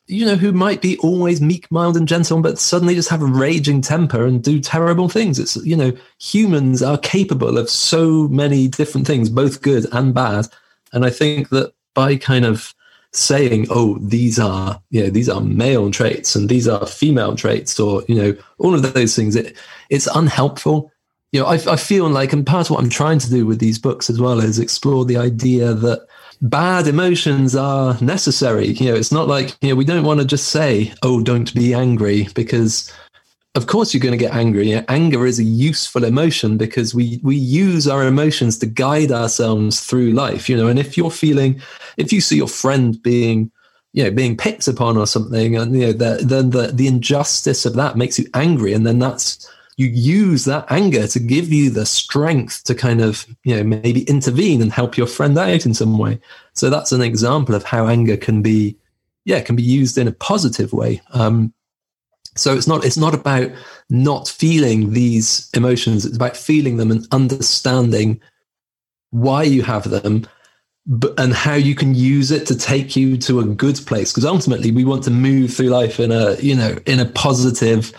you 0.07 0.25
know, 0.25 0.35
who 0.35 0.51
might 0.51 0.81
be 0.81 0.97
always 1.00 1.41
meek, 1.41 1.69
mild, 1.71 1.97
and 1.97 2.07
gentle, 2.07 2.41
but 2.41 2.59
suddenly 2.59 2.93
just 2.93 3.09
have 3.09 3.24
a 3.24 3.25
raging 3.25 3.81
temper 3.81 4.25
and 4.25 4.43
do 4.43 4.59
terrible 4.59 5.09
things. 5.09 5.39
It's, 5.39 5.55
you 5.57 5.75
know, 5.75 5.93
humans 6.19 6.83
are 6.83 6.97
capable 6.97 7.57
of 7.57 7.69
so 7.69 8.27
many 8.27 8.67
different 8.67 9.07
things, 9.07 9.29
both 9.29 9.62
good 9.62 9.88
and 9.91 10.13
bad. 10.13 10.47
And 10.93 11.05
I 11.05 11.09
think 11.09 11.50
that 11.50 11.74
by 11.95 12.17
kind 12.17 12.45
of 12.45 12.75
saying, 13.13 13.67
oh, 13.69 13.97
these 14.00 14.38
are, 14.38 14.81
you 14.91 15.03
know, 15.03 15.09
these 15.09 15.29
are 15.29 15.41
male 15.41 15.89
traits 15.89 16.35
and 16.35 16.50
these 16.50 16.67
are 16.67 16.85
female 16.85 17.35
traits, 17.35 17.79
or, 17.79 18.03
you 18.07 18.15
know, 18.15 18.38
all 18.59 18.75
of 18.75 18.93
those 18.93 19.15
things, 19.15 19.35
it, 19.35 19.57
it's 19.89 20.07
unhelpful. 20.07 20.91
You 21.31 21.41
know, 21.41 21.47
I, 21.47 21.55
I 21.55 21.77
feel 21.77 22.09
like, 22.09 22.31
and 22.31 22.45
part 22.45 22.67
of 22.67 22.71
what 22.71 22.83
I'm 22.83 22.89
trying 22.89 23.19
to 23.19 23.29
do 23.29 23.45
with 23.45 23.59
these 23.59 23.79
books 23.79 24.09
as 24.09 24.21
well 24.21 24.39
is 24.39 24.59
explore 24.59 25.03
the 25.03 25.17
idea 25.17 25.74
that 25.74 26.07
bad 26.42 26.88
emotions 26.88 27.56
are 27.56 27.98
necessary. 28.01 28.68
You 28.68 28.89
know, 28.89 28.96
it's 28.96 29.12
not 29.12 29.27
like, 29.27 29.56
you 29.62 29.70
know, 29.70 29.75
we 29.75 29.86
don't 29.86 30.06
want 30.06 30.20
to 30.20 30.25
just 30.25 30.50
say, 30.50 30.94
oh, 31.04 31.22
don't 31.22 31.54
be 31.54 31.74
angry 31.74 32.27
because 32.36 32.92
of 33.56 33.68
course 33.68 33.94
you're 33.94 34.01
going 34.01 34.18
to 34.18 34.24
get 34.24 34.36
angry. 34.36 34.74
Anger 34.88 35.25
is 35.25 35.39
a 35.39 35.44
useful 35.44 36.04
emotion 36.04 36.58
because 36.58 36.94
we 36.94 37.20
we 37.24 37.36
use 37.36 37.88
our 37.88 38.06
emotions 38.06 38.58
to 38.60 38.65
guide 38.65 39.12
ourselves 39.12 39.80
through 39.80 40.12
life, 40.12 40.50
you 40.50 40.58
know, 40.58 40.68
and 40.68 40.80
if 40.80 40.98
you're 40.98 41.12
feeling 41.12 41.62
if 41.98 42.12
you 42.12 42.22
see 42.22 42.36
your 42.36 42.48
friend 42.48 43.01
being 43.01 43.51
you 43.94 44.04
know 44.04 44.12
being 44.12 44.36
picked 44.36 44.68
upon 44.68 44.98
or 44.98 45.08
something 45.08 45.56
and 45.56 45.74
you 45.74 45.86
know 45.88 45.94
the, 45.94 46.24
then 46.25 46.50
the 46.50 46.68
the 46.68 46.86
injustice 46.86 47.65
of 47.65 47.75
that 47.75 47.96
makes 47.98 48.20
you 48.20 48.27
angry 48.34 48.74
and 48.74 48.86
then 48.86 49.00
that's 49.00 49.50
you 49.77 49.88
use 49.88 50.46
that 50.46 50.65
anger 50.70 51.05
to 51.08 51.20
give 51.20 51.51
you 51.51 51.70
the 51.70 51.86
strength 51.86 52.63
to 52.63 52.74
kind 52.74 53.01
of 53.01 53.25
you 53.44 53.55
know 53.55 53.63
maybe 53.63 54.03
intervene 54.03 54.62
and 54.62 54.72
help 54.72 54.98
your 54.98 55.08
friend 55.08 55.38
out 55.38 55.65
in 55.65 55.74
some 55.74 55.98
way. 55.98 56.20
So 56.53 56.70
that's 56.70 56.91
an 56.91 57.01
example 57.01 57.55
of 57.55 57.63
how 57.63 57.88
anger 57.88 58.17
can 58.17 58.41
be 58.41 58.77
yeah 59.25 59.41
can 59.41 59.55
be 59.55 59.63
used 59.63 59.98
in 59.98 60.08
a 60.08 60.13
positive 60.13 60.72
way. 60.74 61.01
Um, 61.12 61.53
so 62.36 62.53
it's 62.53 62.67
not 62.67 62.86
it's 62.86 62.98
not 62.98 63.13
about 63.13 63.51
not 63.89 64.27
feeling 64.27 64.94
these 64.94 65.50
emotions. 65.53 66.05
It's 66.05 66.15
about 66.15 66.38
feeling 66.38 66.77
them 66.77 66.91
and 66.91 67.08
understanding 67.12 68.22
why 69.12 69.44
you 69.44 69.63
have 69.63 69.89
them 69.89 70.27
but, 70.88 71.20
and 71.20 71.34
how 71.34 71.55
you 71.55 71.74
can 71.74 71.96
use 71.96 72.32
it 72.32 72.46
to 72.48 72.55
take 72.55 72.96
you 72.96 73.17
to 73.17 73.39
a 73.39 73.46
good 73.46 73.79
place. 73.88 74.12
Because 74.12 74.25
ultimately 74.25 74.72
we 74.72 74.86
want 74.86 75.03
to 75.05 75.12
move 75.12 75.53
through 75.53 75.70
life 75.70 76.00
in 76.00 76.12
a 76.12 76.36
you 76.36 76.55
know 76.55 76.77
in 76.86 77.00
a 77.00 77.05
positive 77.05 77.91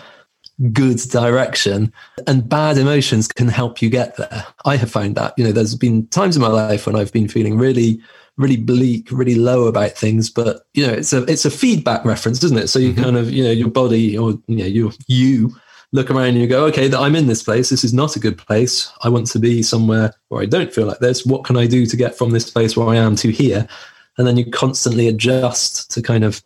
good 0.71 0.97
direction 1.09 1.93
and 2.25 2.49
bad 2.49 2.77
emotions 2.77 3.27
can 3.27 3.47
help 3.47 3.79
you 3.79 3.89
get 3.91 4.15
there 4.17 4.45
i 4.65 4.75
have 4.75 4.89
found 4.89 5.15
that 5.15 5.33
you 5.37 5.43
know 5.43 5.51
there's 5.51 5.75
been 5.75 6.07
times 6.07 6.35
in 6.35 6.41
my 6.41 6.47
life 6.47 6.87
when 6.87 6.95
i've 6.95 7.13
been 7.13 7.27
feeling 7.27 7.57
really 7.57 8.01
really 8.37 8.57
bleak 8.57 9.07
really 9.11 9.35
low 9.35 9.67
about 9.67 9.91
things 9.91 10.31
but 10.31 10.65
you 10.73 10.85
know 10.85 10.91
it's 10.91 11.13
a 11.13 11.23
it's 11.25 11.45
a 11.45 11.51
feedback 11.51 12.03
reference 12.05 12.43
isn't 12.43 12.57
it 12.57 12.67
so 12.67 12.79
you 12.79 12.91
mm-hmm. 12.91 13.03
kind 13.03 13.17
of 13.17 13.31
you 13.31 13.43
know 13.43 13.51
your 13.51 13.69
body 13.69 14.17
or 14.17 14.31
you 14.47 14.57
know 14.57 14.65
you 14.65 14.91
you 15.07 15.55
look 15.91 16.11
around 16.11 16.29
and 16.29 16.39
you 16.39 16.47
go, 16.47 16.65
okay, 16.65 16.87
that 16.87 16.99
I'm 16.99 17.15
in 17.15 17.27
this 17.27 17.43
place. 17.43 17.69
This 17.69 17.83
is 17.83 17.93
not 17.93 18.15
a 18.15 18.19
good 18.19 18.37
place. 18.37 18.91
I 19.03 19.09
want 19.09 19.27
to 19.27 19.39
be 19.39 19.63
somewhere 19.63 20.13
where 20.27 20.41
I 20.41 20.45
don't 20.45 20.73
feel 20.73 20.85
like 20.85 20.99
this. 20.99 21.25
What 21.25 21.45
can 21.45 21.57
I 21.57 21.65
do 21.65 21.85
to 21.85 21.97
get 21.97 22.17
from 22.17 22.31
this 22.31 22.49
place 22.49 22.75
where 22.75 22.87
I 22.87 22.97
am 22.97 23.15
to 23.17 23.31
here? 23.31 23.67
And 24.17 24.27
then 24.27 24.37
you 24.37 24.49
constantly 24.49 25.07
adjust 25.07 25.91
to 25.91 26.01
kind 26.01 26.23
of 26.23 26.43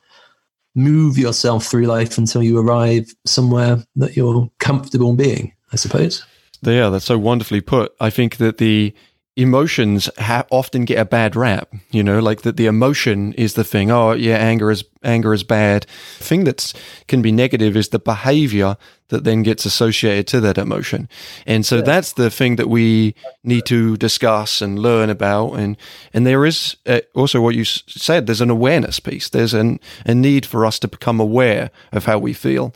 move 0.76 1.18
yourself 1.18 1.66
through 1.66 1.86
life 1.86 2.18
until 2.18 2.44
you 2.44 2.58
arrive 2.58 3.14
somewhere 3.26 3.84
that 3.96 4.16
you're 4.16 4.50
comfortable 4.60 5.14
being, 5.16 5.54
I 5.72 5.76
suppose. 5.76 6.26
Yeah, 6.62 6.90
that's 6.90 7.06
so 7.06 7.18
wonderfully 7.18 7.62
put. 7.62 7.94
I 8.00 8.10
think 8.10 8.38
that 8.38 8.58
the 8.58 8.94
emotions 9.38 10.10
ha- 10.18 10.46
often 10.52 10.84
get 10.84 11.00
a 11.00 11.06
bad 11.06 11.38
rap 11.38 11.74
you 11.90 12.04
know 12.04 12.20
like 12.20 12.42
that 12.42 12.58
the 12.58 12.66
emotion 12.66 13.34
is 13.34 13.54
the 13.54 13.64
thing. 13.64 13.90
Oh 13.90 14.12
yeah 14.12 14.36
anger 14.36 14.70
is 14.70 14.84
anger 15.04 15.34
is 15.34 15.44
bad. 15.44 15.86
The 16.18 16.24
thing 16.24 16.44
that 16.44 16.74
can 17.08 17.22
be 17.22 17.32
negative 17.32 17.78
is 17.78 17.90
the 17.90 18.00
behavior 18.00 18.78
that 19.08 19.24
then 19.24 19.44
gets 19.44 19.66
associated 19.66 20.28
to 20.28 20.42
that 20.42 20.58
emotion. 20.58 21.10
And 21.46 21.66
so 21.66 21.78
yeah. 21.78 21.84
that's 21.84 22.14
the 22.14 22.30
thing 22.30 22.58
that 22.58 22.70
we 22.70 23.16
need 23.44 23.66
to 23.66 23.98
discuss 23.98 24.62
and 24.62 24.80
learn 24.80 25.10
about. 25.10 25.54
And 25.54 25.78
and 26.14 26.28
there 26.28 26.46
is 26.46 26.76
uh, 26.86 27.02
also 27.16 27.42
what 27.42 27.56
you 27.56 27.64
said 27.66 28.26
there's 28.26 28.42
an 28.42 28.50
awareness 28.50 29.00
piece. 29.00 29.30
There's 29.30 29.54
an, 29.54 29.80
a 30.06 30.14
need 30.14 30.46
for 30.46 30.66
us 30.66 30.78
to 30.80 30.88
become 30.88 31.20
aware 31.20 31.72
of 31.92 32.06
how 32.06 32.20
we 32.20 32.34
feel. 32.34 32.74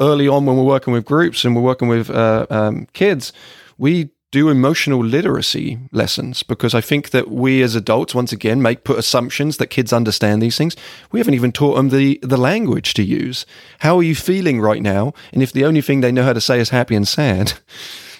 Early 0.00 0.28
on 0.28 0.46
when 0.46 0.56
we're 0.56 0.64
working 0.64 0.92
with 0.92 1.04
groups 1.04 1.44
and 1.44 1.56
we're 1.56 1.62
working 1.62 1.88
with 1.88 2.08
uh, 2.10 2.46
um, 2.50 2.86
kids 2.92 3.32
we 3.78 4.10
do 4.30 4.50
emotional 4.50 5.02
literacy 5.02 5.78
lessons 5.90 6.42
because 6.42 6.74
I 6.74 6.82
think 6.82 7.10
that 7.10 7.30
we 7.30 7.62
as 7.62 7.74
adults, 7.74 8.14
once 8.14 8.32
again, 8.32 8.60
make 8.60 8.84
put 8.84 8.98
assumptions 8.98 9.56
that 9.56 9.68
kids 9.68 9.92
understand 9.92 10.42
these 10.42 10.58
things. 10.58 10.76
We 11.10 11.20
haven't 11.20 11.34
even 11.34 11.52
taught 11.52 11.76
them 11.76 11.88
the, 11.88 12.18
the 12.22 12.36
language 12.36 12.92
to 12.94 13.02
use. 13.02 13.46
How 13.80 13.96
are 13.98 14.02
you 14.02 14.14
feeling 14.14 14.60
right 14.60 14.82
now? 14.82 15.14
And 15.32 15.42
if 15.42 15.52
the 15.52 15.64
only 15.64 15.80
thing 15.80 16.00
they 16.02 16.12
know 16.12 16.24
how 16.24 16.34
to 16.34 16.40
say 16.40 16.60
is 16.60 16.70
happy 16.70 16.94
and 16.94 17.08
sad, 17.08 17.54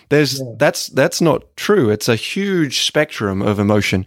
there's 0.09 0.41
yeah. 0.41 0.47
that's 0.57 0.89
that's 0.89 1.21
not 1.21 1.45
true. 1.57 1.91
It's 1.91 2.09
a 2.09 2.17
huge 2.17 2.81
spectrum 2.81 3.43
of 3.43 3.59
emotion. 3.59 4.07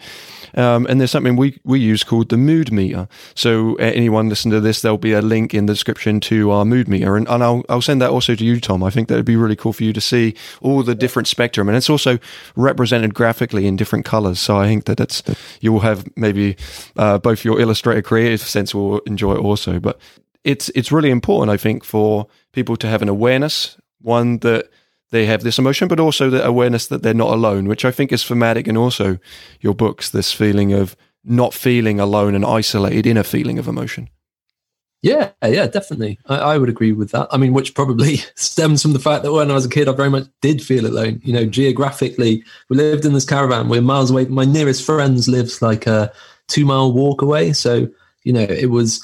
Um, 0.56 0.86
and 0.90 1.00
there's 1.00 1.12
something 1.12 1.36
we, 1.36 1.60
we 1.64 1.80
use 1.80 2.04
called 2.04 2.30
the 2.30 2.38
mood 2.38 2.72
meter. 2.72 3.08
So 3.36 3.76
uh, 3.76 3.84
anyone 3.84 4.30
listen 4.30 4.52
to 4.52 4.60
this, 4.60 4.82
there'll 4.82 4.98
be 4.98 5.14
a 5.14 5.22
link 5.22 5.54
in 5.54 5.66
the 5.66 5.74
description 5.74 6.20
to 6.22 6.52
our 6.52 6.66
mood 6.66 6.88
meter. 6.88 7.16
And, 7.16 7.28
and 7.30 7.44
I'll, 7.44 7.64
I'll 7.70 7.82
send 7.82 8.02
that 8.02 8.10
also 8.10 8.36
to 8.36 8.44
you, 8.44 8.60
Tom. 8.60 8.84
I 8.84 8.90
think 8.90 9.08
that 9.08 9.16
would 9.16 9.26
be 9.26 9.36
really 9.36 9.56
cool 9.56 9.74
for 9.74 9.84
you 9.84 9.94
to 9.94 10.02
see 10.02 10.36
all 10.62 10.84
the 10.84 10.96
different 10.96 11.28
spectrum. 11.28 11.70
And 11.70 11.78
it's 11.78 11.90
also 11.90 12.20
represented 12.56 13.14
graphically 13.14 13.66
in 13.66 13.76
different 13.76 14.06
colors. 14.06 14.40
So 14.40 14.58
I 14.58 14.68
think 14.68 14.86
that 14.86 15.00
it's, 15.00 15.24
you 15.62 15.72
will 15.72 15.80
have 15.82 16.06
maybe 16.18 16.58
uh, 16.98 17.18
both 17.18 17.46
your 17.46 17.60
illustrator 17.60 18.02
creative 18.02 18.42
sense 18.42 18.76
will 18.76 19.00
enjoy 19.00 19.36
it 19.36 19.40
also. 19.40 19.80
But 19.80 20.00
it's, 20.44 20.70
it's 20.70 20.92
really 20.92 21.12
important, 21.12 21.50
I 21.52 21.58
think, 21.58 21.84
for 21.84 22.28
people 22.52 22.76
to 22.78 22.88
have 22.88 23.02
an 23.02 23.10
awareness, 23.10 23.78
one 24.02 24.40
that 24.40 24.70
they 25.12 25.26
have 25.26 25.44
this 25.44 25.60
emotion, 25.60 25.88
but 25.88 26.00
also 26.00 26.30
the 26.30 26.46
awareness 26.46 26.88
that 26.88 27.04
they're 27.04 27.14
not 27.14 27.34
alone, 27.34 27.68
which 27.68 27.86
I 27.86 27.92
think 27.92 28.12
is 28.12 28.24
thematic 28.24 28.68
and 28.68 28.78
also 28.78 29.20
your 29.60 29.76
books, 29.76 30.10
this 30.10 30.34
feeling 30.34 30.74
of 30.74 30.96
not 31.24 31.54
feeling 31.54 32.00
alone 32.00 32.34
and 32.34 32.46
isolated 32.46 33.06
in 33.06 33.18
a 33.18 33.24
feeling 33.24 33.60
of 33.60 33.68
emotion. 33.68 34.10
Yeah, 35.04 35.32
yeah, 35.44 35.66
definitely. 35.66 36.20
I, 36.28 36.36
I, 36.38 36.58
would 36.60 36.70
agree 36.70 36.92
with 36.92 37.10
that. 37.12 37.28
I 37.32 37.38
mean, 37.38 37.54
which 37.54 37.74
probably 37.74 38.18
stems 38.36 38.84
from 38.84 38.94
the 38.94 39.00
fact 39.00 39.24
that 39.24 39.32
when 39.32 39.50
I 39.50 39.56
was 39.56 39.66
a 39.66 39.70
kid, 39.70 39.88
I 39.88 39.94
very 39.94 40.12
much 40.12 40.28
did 40.42 40.62
feel 40.62 40.86
alone. 40.86 41.20
You 41.24 41.34
know, 41.34 41.46
geographically, 41.46 42.44
we 42.70 42.78
lived 42.78 43.04
in 43.04 43.14
this 43.14 43.26
caravan. 43.26 43.68
We're 43.68 43.82
miles 43.82 44.12
away. 44.12 44.26
My 44.26 44.46
nearest 44.46 44.86
friends 44.86 45.28
lived 45.28 45.60
like 45.62 45.88
a 45.88 46.14
two 46.48 46.66
mile 46.66 46.92
walk 46.94 47.24
away. 47.24 47.54
So, 47.54 47.88
you 48.24 48.32
know, 48.32 48.42
it 48.42 48.70
was 48.70 49.04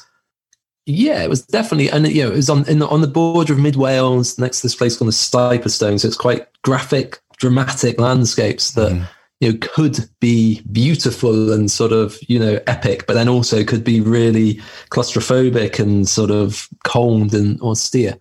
yeah, 0.88 1.22
it 1.22 1.29
was 1.29 1.46
definitely, 1.46 1.89
and 1.89 2.08
you 2.08 2.24
know, 2.24 2.32
it 2.32 2.36
was 2.38 2.50
on 2.50 2.63
the, 2.63 2.88
on 2.88 3.01
the 3.01 3.08
border 3.08 3.51
of 3.51 3.60
mid 3.60 3.75
Wales, 3.75 4.39
next 4.39 4.62
to 4.62 4.67
this 4.67 4.75
place 4.75 4.98
called 4.98 5.10
the 5.10 5.12
Stone. 5.12 6.00
So 6.00 6.08
it's 6.08 6.15
quite 6.15 6.48
graphic, 6.62 7.20
dramatic 7.36 8.00
landscapes 8.00 8.72
that 8.72 8.94
mm. 8.94 9.06
you 9.41 9.51
know 9.51 9.58
could 9.62 10.10
be 10.22 10.62
beautiful 10.72 11.51
and 11.51 11.70
sort 11.70 11.91
of 11.91 12.17
you 12.29 12.39
know 12.39 12.62
epic, 12.67 13.06
but 13.06 13.15
then 13.15 13.27
also 13.27 13.65
could 13.65 13.84
be 13.84 14.00
really 14.00 14.62
claustrophobic 14.89 15.77
and 15.77 16.08
sort 16.08 16.32
of 16.32 16.70
cold 16.86 17.34
and 17.34 17.62
austere. 17.62 18.17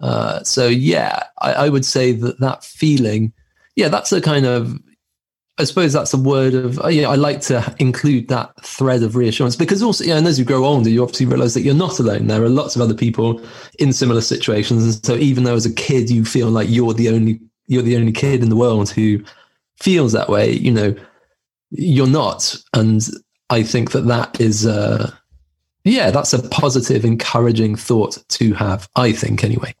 Uh, 0.00 0.42
so 0.42 0.66
yeah, 0.66 1.22
I, 1.38 1.52
I 1.52 1.68
would 1.68 1.84
say 1.84 2.10
that 2.10 2.40
that 2.40 2.64
feeling, 2.64 3.32
yeah, 3.76 3.86
that's 3.86 4.10
a 4.10 4.20
kind 4.20 4.44
of 4.44 4.76
I 5.58 5.64
suppose 5.64 5.92
that's 5.92 6.14
a 6.14 6.18
word 6.18 6.54
of, 6.54 6.80
oh, 6.80 6.88
yeah, 6.88 7.08
I 7.08 7.14
like 7.14 7.42
to 7.42 7.74
include 7.78 8.28
that 8.28 8.52
thread 8.64 9.02
of 9.02 9.16
reassurance 9.16 9.54
because 9.54 9.82
also, 9.82 10.02
yeah, 10.02 10.16
and 10.16 10.26
as 10.26 10.38
you 10.38 10.46
grow 10.46 10.64
older, 10.64 10.88
you 10.88 11.02
obviously 11.02 11.26
realize 11.26 11.52
that 11.54 11.60
you're 11.60 11.74
not 11.74 11.98
alone. 11.98 12.26
There 12.26 12.42
are 12.42 12.48
lots 12.48 12.74
of 12.74 12.80
other 12.80 12.94
people 12.94 13.40
in 13.78 13.92
similar 13.92 14.22
situations. 14.22 14.82
And 14.82 15.04
so 15.04 15.14
even 15.16 15.44
though 15.44 15.54
as 15.54 15.66
a 15.66 15.74
kid, 15.74 16.08
you 16.08 16.24
feel 16.24 16.48
like 16.48 16.70
you're 16.70 16.94
the 16.94 17.10
only, 17.10 17.38
you're 17.66 17.82
the 17.82 17.96
only 17.96 18.12
kid 18.12 18.42
in 18.42 18.48
the 18.48 18.56
world 18.56 18.88
who 18.90 19.22
feels 19.78 20.12
that 20.12 20.30
way, 20.30 20.52
you 20.52 20.70
know, 20.70 20.94
you're 21.70 22.06
not. 22.06 22.56
And 22.72 23.06
I 23.50 23.62
think 23.62 23.92
that 23.92 24.06
that 24.06 24.40
is, 24.40 24.66
uh, 24.66 25.10
yeah, 25.84 26.10
that's 26.10 26.32
a 26.32 26.48
positive, 26.48 27.04
encouraging 27.04 27.76
thought 27.76 28.22
to 28.28 28.54
have, 28.54 28.88
I 28.96 29.12
think 29.12 29.44
anyway. 29.44 29.74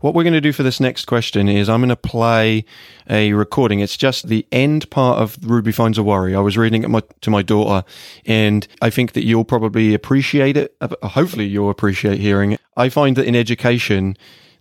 What 0.00 0.14
we're 0.14 0.22
going 0.22 0.34
to 0.34 0.40
do 0.40 0.52
for 0.52 0.62
this 0.62 0.78
next 0.78 1.06
question 1.06 1.48
is 1.48 1.68
I'm 1.68 1.80
going 1.80 1.88
to 1.88 1.96
play 1.96 2.64
a 3.10 3.32
recording. 3.32 3.80
It's 3.80 3.96
just 3.96 4.28
the 4.28 4.46
end 4.52 4.88
part 4.90 5.18
of 5.18 5.36
Ruby 5.42 5.72
Finds 5.72 5.98
a 5.98 6.04
Worry. 6.04 6.36
I 6.36 6.40
was 6.40 6.56
reading 6.56 6.84
it 6.84 6.88
my, 6.88 7.02
to 7.22 7.30
my 7.30 7.42
daughter, 7.42 7.84
and 8.24 8.68
I 8.80 8.90
think 8.90 9.14
that 9.14 9.24
you'll 9.24 9.44
probably 9.44 9.94
appreciate 9.94 10.56
it. 10.56 10.76
Uh, 10.80 10.94
hopefully, 11.02 11.46
you'll 11.46 11.70
appreciate 11.70 12.20
hearing 12.20 12.52
it. 12.52 12.60
I 12.76 12.90
find 12.90 13.16
that 13.16 13.26
in 13.26 13.34
education, 13.34 14.16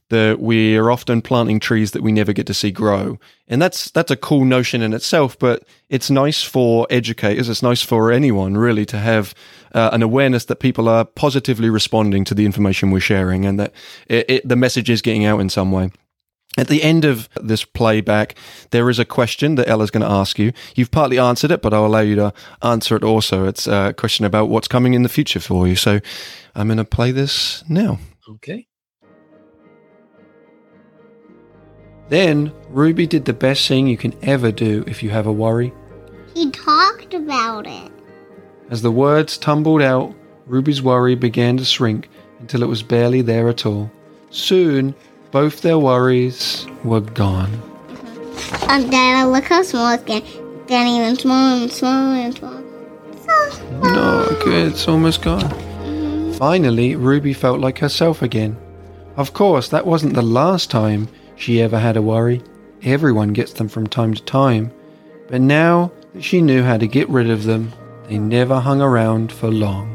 that 0.09 0.39
we 0.39 0.77
are 0.77 0.89
often 0.89 1.21
planting 1.21 1.59
trees 1.59 1.91
that 1.91 2.01
we 2.01 2.11
never 2.11 2.33
get 2.33 2.47
to 2.47 2.53
see 2.53 2.71
grow. 2.71 3.19
And 3.47 3.61
that's 3.61 3.91
that's 3.91 4.11
a 4.11 4.15
cool 4.15 4.45
notion 4.45 4.81
in 4.81 4.93
itself, 4.93 5.37
but 5.37 5.63
it's 5.89 6.09
nice 6.09 6.43
for 6.43 6.87
educators, 6.89 7.49
it's 7.49 7.63
nice 7.63 7.81
for 7.81 8.11
anyone 8.11 8.57
really 8.57 8.85
to 8.85 8.97
have 8.97 9.33
uh, 9.73 9.89
an 9.91 10.01
awareness 10.01 10.45
that 10.45 10.57
people 10.57 10.89
are 10.89 11.05
positively 11.05 11.69
responding 11.69 12.23
to 12.25 12.35
the 12.35 12.45
information 12.45 12.91
we're 12.91 12.99
sharing 12.99 13.45
and 13.45 13.59
that 13.59 13.73
it, 14.07 14.29
it, 14.29 14.47
the 14.47 14.55
message 14.55 14.89
is 14.89 15.01
getting 15.01 15.25
out 15.25 15.39
in 15.39 15.49
some 15.49 15.71
way. 15.71 15.91
At 16.57 16.69
the 16.69 16.81
end 16.81 17.05
of 17.05 17.29
this 17.35 17.63
playback, 17.63 18.35
there 18.71 18.89
is 18.89 18.97
a 18.97 19.05
question 19.05 19.55
that 19.55 19.67
Ella's 19.67 19.91
going 19.91 20.01
to 20.01 20.11
ask 20.11 20.39
you. 20.39 20.53
You've 20.75 20.89
partly 20.89 21.19
answered 21.19 21.51
it, 21.51 21.61
but 21.61 21.71
I'll 21.71 21.85
allow 21.85 21.99
you 21.99 22.15
to 22.15 22.33
answer 22.63 22.95
it 22.95 23.03
also. 23.03 23.45
It's 23.45 23.67
a 23.67 23.93
question 23.95 24.25
about 24.25 24.49
what's 24.49 24.67
coming 24.67 24.95
in 24.95 25.03
the 25.03 25.09
future 25.09 25.39
for 25.39 25.67
you. 25.67 25.75
So 25.75 25.99
I'm 26.55 26.67
going 26.67 26.77
to 26.77 26.83
play 26.83 27.11
this 27.11 27.63
now. 27.69 27.99
Okay. 28.27 28.66
Then 32.09 32.51
Ruby 32.69 33.05
did 33.05 33.25
the 33.25 33.33
best 33.33 33.67
thing 33.67 33.87
you 33.87 33.97
can 33.97 34.13
ever 34.21 34.51
do 34.51 34.83
if 34.87 35.03
you 35.03 35.09
have 35.09 35.27
a 35.27 35.31
worry. 35.31 35.73
He 36.33 36.51
talked 36.51 37.13
about 37.13 37.67
it. 37.67 37.91
As 38.69 38.81
the 38.81 38.91
words 38.91 39.37
tumbled 39.37 39.81
out, 39.81 40.13
Ruby's 40.45 40.81
worry 40.81 41.15
began 41.15 41.57
to 41.57 41.65
shrink 41.65 42.09
until 42.39 42.63
it 42.63 42.67
was 42.67 42.83
barely 42.83 43.21
there 43.21 43.49
at 43.49 43.65
all. 43.65 43.91
Soon, 44.29 44.93
both 45.31 45.61
their 45.61 45.79
worries 45.79 46.65
were 46.83 47.01
gone. 47.01 47.51
Mm-hmm. 47.51 48.69
Um, 48.69 48.89
Dad, 48.89 49.25
look 49.25 49.45
how 49.45 49.63
small 49.63 49.93
it's 49.93 50.03
getting. 50.03 50.43
Getting 50.67 50.95
even 50.95 51.15
smaller 51.15 51.61
and 51.61 51.71
smaller 51.71 52.15
and 52.17 52.35
smaller. 52.37 52.63
So 53.25 53.79
No, 53.83 54.37
good. 54.43 54.73
It's 54.73 54.87
almost 54.87 55.21
gone. 55.21 55.41
Mm-hmm. 55.41 56.33
Finally, 56.33 56.95
Ruby 56.95 57.33
felt 57.33 57.59
like 57.59 57.79
herself 57.79 58.21
again. 58.21 58.57
Of 59.15 59.33
course, 59.33 59.69
that 59.69 59.87
wasn't 59.87 60.13
the 60.13 60.21
last 60.21 60.69
time 60.69 61.07
she 61.37 61.61
ever 61.61 61.79
had 61.79 61.95
a 61.95 62.01
worry. 62.01 62.41
Everyone 62.83 63.33
gets 63.33 63.53
them 63.53 63.69
from 63.69 63.87
time 63.87 64.13
to 64.13 64.23
time. 64.23 64.71
But 65.27 65.41
now 65.41 65.91
that 66.13 66.23
she 66.23 66.41
knew 66.41 66.63
how 66.63 66.77
to 66.77 66.87
get 66.87 67.07
rid 67.09 67.29
of 67.29 67.43
them, 67.43 67.71
they 68.07 68.17
never 68.17 68.59
hung 68.59 68.81
around 68.81 69.31
for 69.31 69.49
long. 69.49 69.93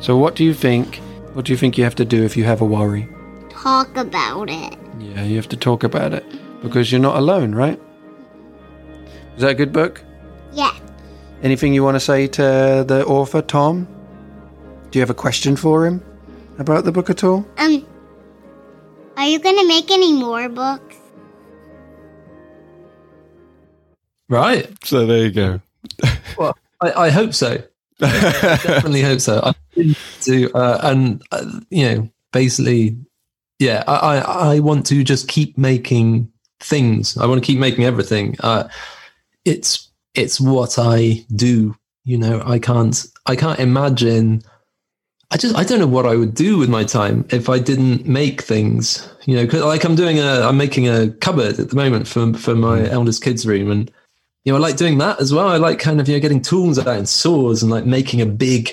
So, 0.00 0.16
what 0.16 0.34
do 0.34 0.44
you 0.44 0.54
think? 0.54 0.96
What 1.34 1.44
do 1.44 1.52
you 1.52 1.56
think 1.56 1.78
you 1.78 1.84
have 1.84 1.94
to 1.96 2.04
do 2.04 2.22
if 2.24 2.36
you 2.36 2.44
have 2.44 2.60
a 2.60 2.64
worry? 2.64 3.08
Talk 3.50 3.96
about 3.96 4.50
it. 4.50 4.78
Yeah, 4.98 5.22
you 5.22 5.36
have 5.36 5.48
to 5.50 5.56
talk 5.56 5.84
about 5.84 6.12
it 6.12 6.24
because 6.62 6.90
you're 6.90 7.00
not 7.00 7.16
alone, 7.16 7.54
right? 7.54 7.80
Is 9.36 9.42
that 9.42 9.50
a 9.50 9.54
good 9.54 9.72
book? 9.72 10.02
Yeah. 10.52 10.74
Anything 11.42 11.72
you 11.72 11.84
want 11.84 11.94
to 11.94 12.00
say 12.00 12.26
to 12.26 12.84
the 12.86 13.04
author, 13.06 13.40
Tom? 13.42 13.86
Do 14.90 14.98
you 14.98 15.00
have 15.00 15.10
a 15.10 15.14
question 15.14 15.56
for 15.56 15.86
him 15.86 16.02
about 16.58 16.84
the 16.84 16.92
book 16.92 17.08
at 17.08 17.22
all? 17.22 17.46
Um, 17.58 17.86
are 19.20 19.26
you 19.26 19.38
going 19.38 19.58
to 19.58 19.68
make 19.68 19.90
any 19.90 20.14
more 20.14 20.48
books? 20.48 20.96
Right. 24.30 24.66
So 24.82 25.04
there 25.04 25.24
you 25.24 25.30
go. 25.30 25.60
well, 26.38 26.56
I, 26.80 26.92
I 26.92 27.10
hope 27.10 27.34
so. 27.34 27.62
I 28.00 28.06
definitely 28.62 29.02
hope 29.02 29.20
so. 29.20 29.42
I 29.44 29.94
to, 30.22 30.50
uh, 30.54 30.80
and 30.82 31.22
uh, 31.32 31.44
you 31.68 31.84
know, 31.86 32.10
basically, 32.32 32.96
yeah, 33.58 33.84
I, 33.86 33.94
I, 33.94 34.54
I 34.54 34.60
want 34.60 34.86
to 34.86 35.04
just 35.04 35.28
keep 35.28 35.58
making 35.58 36.32
things. 36.60 37.18
I 37.18 37.26
want 37.26 37.42
to 37.42 37.46
keep 37.46 37.58
making 37.58 37.84
everything. 37.84 38.36
Uh, 38.40 38.68
it's 39.44 39.90
it's 40.14 40.40
what 40.40 40.78
I 40.78 41.26
do. 41.36 41.76
You 42.04 42.16
know, 42.16 42.42
I 42.46 42.58
can't 42.58 43.04
I 43.26 43.36
can't 43.36 43.60
imagine. 43.60 44.42
I 45.30 45.36
just 45.36 45.54
I 45.56 45.62
don't 45.62 45.78
know 45.78 45.86
what 45.86 46.06
I 46.06 46.16
would 46.16 46.34
do 46.34 46.58
with 46.58 46.68
my 46.68 46.82
time 46.82 47.24
if 47.30 47.48
I 47.48 47.58
didn't 47.58 48.06
make 48.06 48.42
things. 48.42 49.08
You 49.26 49.36
know, 49.36 49.46
cause 49.46 49.62
like 49.62 49.84
I'm 49.84 49.94
doing 49.94 50.18
a 50.18 50.42
I'm 50.42 50.56
making 50.56 50.88
a 50.88 51.10
cupboard 51.10 51.60
at 51.60 51.70
the 51.70 51.76
moment 51.76 52.08
for 52.08 52.32
for 52.34 52.54
my 52.54 52.80
mm. 52.80 52.88
eldest 52.88 53.22
kids' 53.22 53.46
room, 53.46 53.70
and 53.70 53.90
you 54.44 54.52
know 54.52 54.56
I 54.56 54.60
like 54.60 54.76
doing 54.76 54.98
that 54.98 55.20
as 55.20 55.32
well. 55.32 55.46
I 55.48 55.56
like 55.56 55.78
kind 55.78 56.00
of 56.00 56.08
you 56.08 56.16
know 56.16 56.20
getting 56.20 56.42
tools 56.42 56.78
out 56.78 56.88
and 56.88 57.08
saws 57.08 57.62
and 57.62 57.70
like 57.70 57.86
making 57.86 58.20
a 58.20 58.26
big 58.26 58.70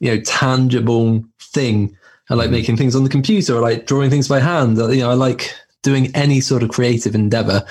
you 0.00 0.10
know 0.10 0.20
tangible 0.22 1.24
thing. 1.40 1.96
I 2.28 2.34
like 2.34 2.48
mm. 2.48 2.52
making 2.52 2.76
things 2.76 2.96
on 2.96 3.04
the 3.04 3.10
computer. 3.10 3.56
I 3.56 3.60
like 3.60 3.86
drawing 3.86 4.10
things 4.10 4.28
by 4.28 4.40
hand. 4.40 4.78
Uh, 4.78 4.88
you 4.88 5.00
know, 5.00 5.10
I 5.10 5.14
like 5.14 5.54
doing 5.82 6.14
any 6.16 6.40
sort 6.40 6.64
of 6.64 6.70
creative 6.70 7.14
endeavor. 7.14 7.64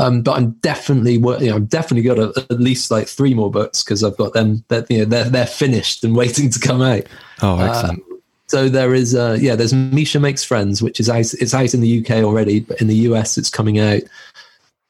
Um, 0.00 0.22
but 0.22 0.38
I'm 0.38 0.52
definitely, 0.62 1.14
you 1.14 1.50
know, 1.50 1.56
I've 1.56 1.68
definitely 1.68 2.02
got 2.02 2.18
a, 2.18 2.46
at 2.50 2.58
least 2.58 2.90
like 2.90 3.06
three 3.06 3.34
more 3.34 3.50
books 3.50 3.82
because 3.82 4.02
I've 4.02 4.16
got 4.16 4.32
them 4.32 4.64
that 4.68 4.90
you 4.90 5.00
know 5.00 5.04
they're 5.04 5.28
they're 5.28 5.46
finished 5.46 6.02
and 6.04 6.16
waiting 6.22 6.48
to 6.50 6.58
come 6.58 6.80
out. 6.80 7.02
Oh, 7.42 7.58
excellent! 7.60 8.02
Uh, 8.02 8.16
so 8.46 8.68
there 8.68 8.94
is, 8.94 9.14
uh, 9.14 9.38
yeah, 9.40 9.54
there's 9.54 9.72
Meesha 9.72 10.20
makes 10.20 10.42
friends, 10.42 10.82
which 10.82 10.98
is 10.98 11.08
out. 11.08 11.34
It's 11.34 11.54
out 11.54 11.74
in 11.74 11.82
the 11.82 12.00
UK 12.00 12.24
already, 12.24 12.60
but 12.60 12.80
in 12.80 12.88
the 12.88 12.96
US, 12.96 13.36
it's 13.36 13.50
coming 13.50 13.78
out 13.78 14.00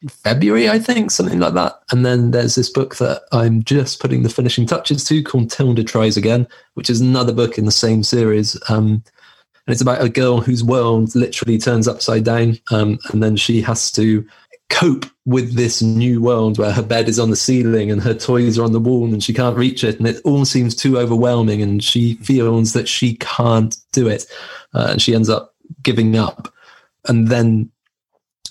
in 0.01 0.09
February, 0.09 0.69
I 0.69 0.79
think, 0.79 1.11
something 1.11 1.41
like 1.41 1.55
that. 1.55 1.79
And 1.91 2.07
then 2.07 2.31
there's 2.31 2.55
this 2.55 2.71
book 2.71 2.97
that 2.97 3.23
I'm 3.33 3.63
just 3.65 4.01
putting 4.01 4.23
the 4.23 4.31
finishing 4.31 4.65
touches 4.65 5.05
to 5.05 5.23
called 5.23 5.51
Tilda 5.51 5.85
Tries 5.85 6.17
Again, 6.17 6.47
which 6.75 6.89
is 6.89 7.01
another 7.01 7.35
book 7.35 7.59
in 7.59 7.67
the 7.67 7.73
same 7.73 8.03
series. 8.03 8.57
Um, 8.71 9.03
and 9.67 9.75
it's 9.75 9.83
about 9.83 10.03
a 10.03 10.09
girl 10.09 10.41
whose 10.41 10.65
world 10.65 11.15
literally 11.15 11.59
turns 11.59 11.87
upside 11.87 12.25
down, 12.25 12.59
um, 12.71 12.99
and 13.11 13.23
then 13.23 13.37
she 13.37 13.61
has 13.61 13.93
to 13.93 14.27
cope 14.71 15.05
with 15.27 15.55
this 15.55 15.83
new 15.83 16.23
world 16.23 16.59
where 16.59 16.73
her 16.73 16.83
bed 16.83 17.09
is 17.09 17.19
on 17.19 17.31
the 17.31 17.37
ceiling 17.37 17.91
and 17.91 18.01
her 18.01 18.15
toys 18.15 18.59
are 18.59 18.65
on 18.65 18.73
the 18.73 18.81
wall 18.81 19.05
and 19.05 19.23
she 19.23 19.35
can't 19.35 19.57
reach 19.57 19.85
it 19.85 19.99
and 19.99 20.09
it 20.09 20.21
all 20.25 20.45
seems 20.45 20.75
too 20.75 20.97
overwhelming 20.97 21.61
and 21.61 21.85
she 21.85 22.15
feels 22.17 22.73
that 22.73 22.89
she 22.89 23.15
can't 23.17 23.77
do 23.93 24.09
it. 24.09 24.25
Uh, 24.73 24.89
and 24.91 25.03
she 25.03 25.15
ends 25.15 25.29
up 25.29 25.55
giving 25.83 26.17
up. 26.17 26.53
And 27.07 27.29
then 27.29 27.71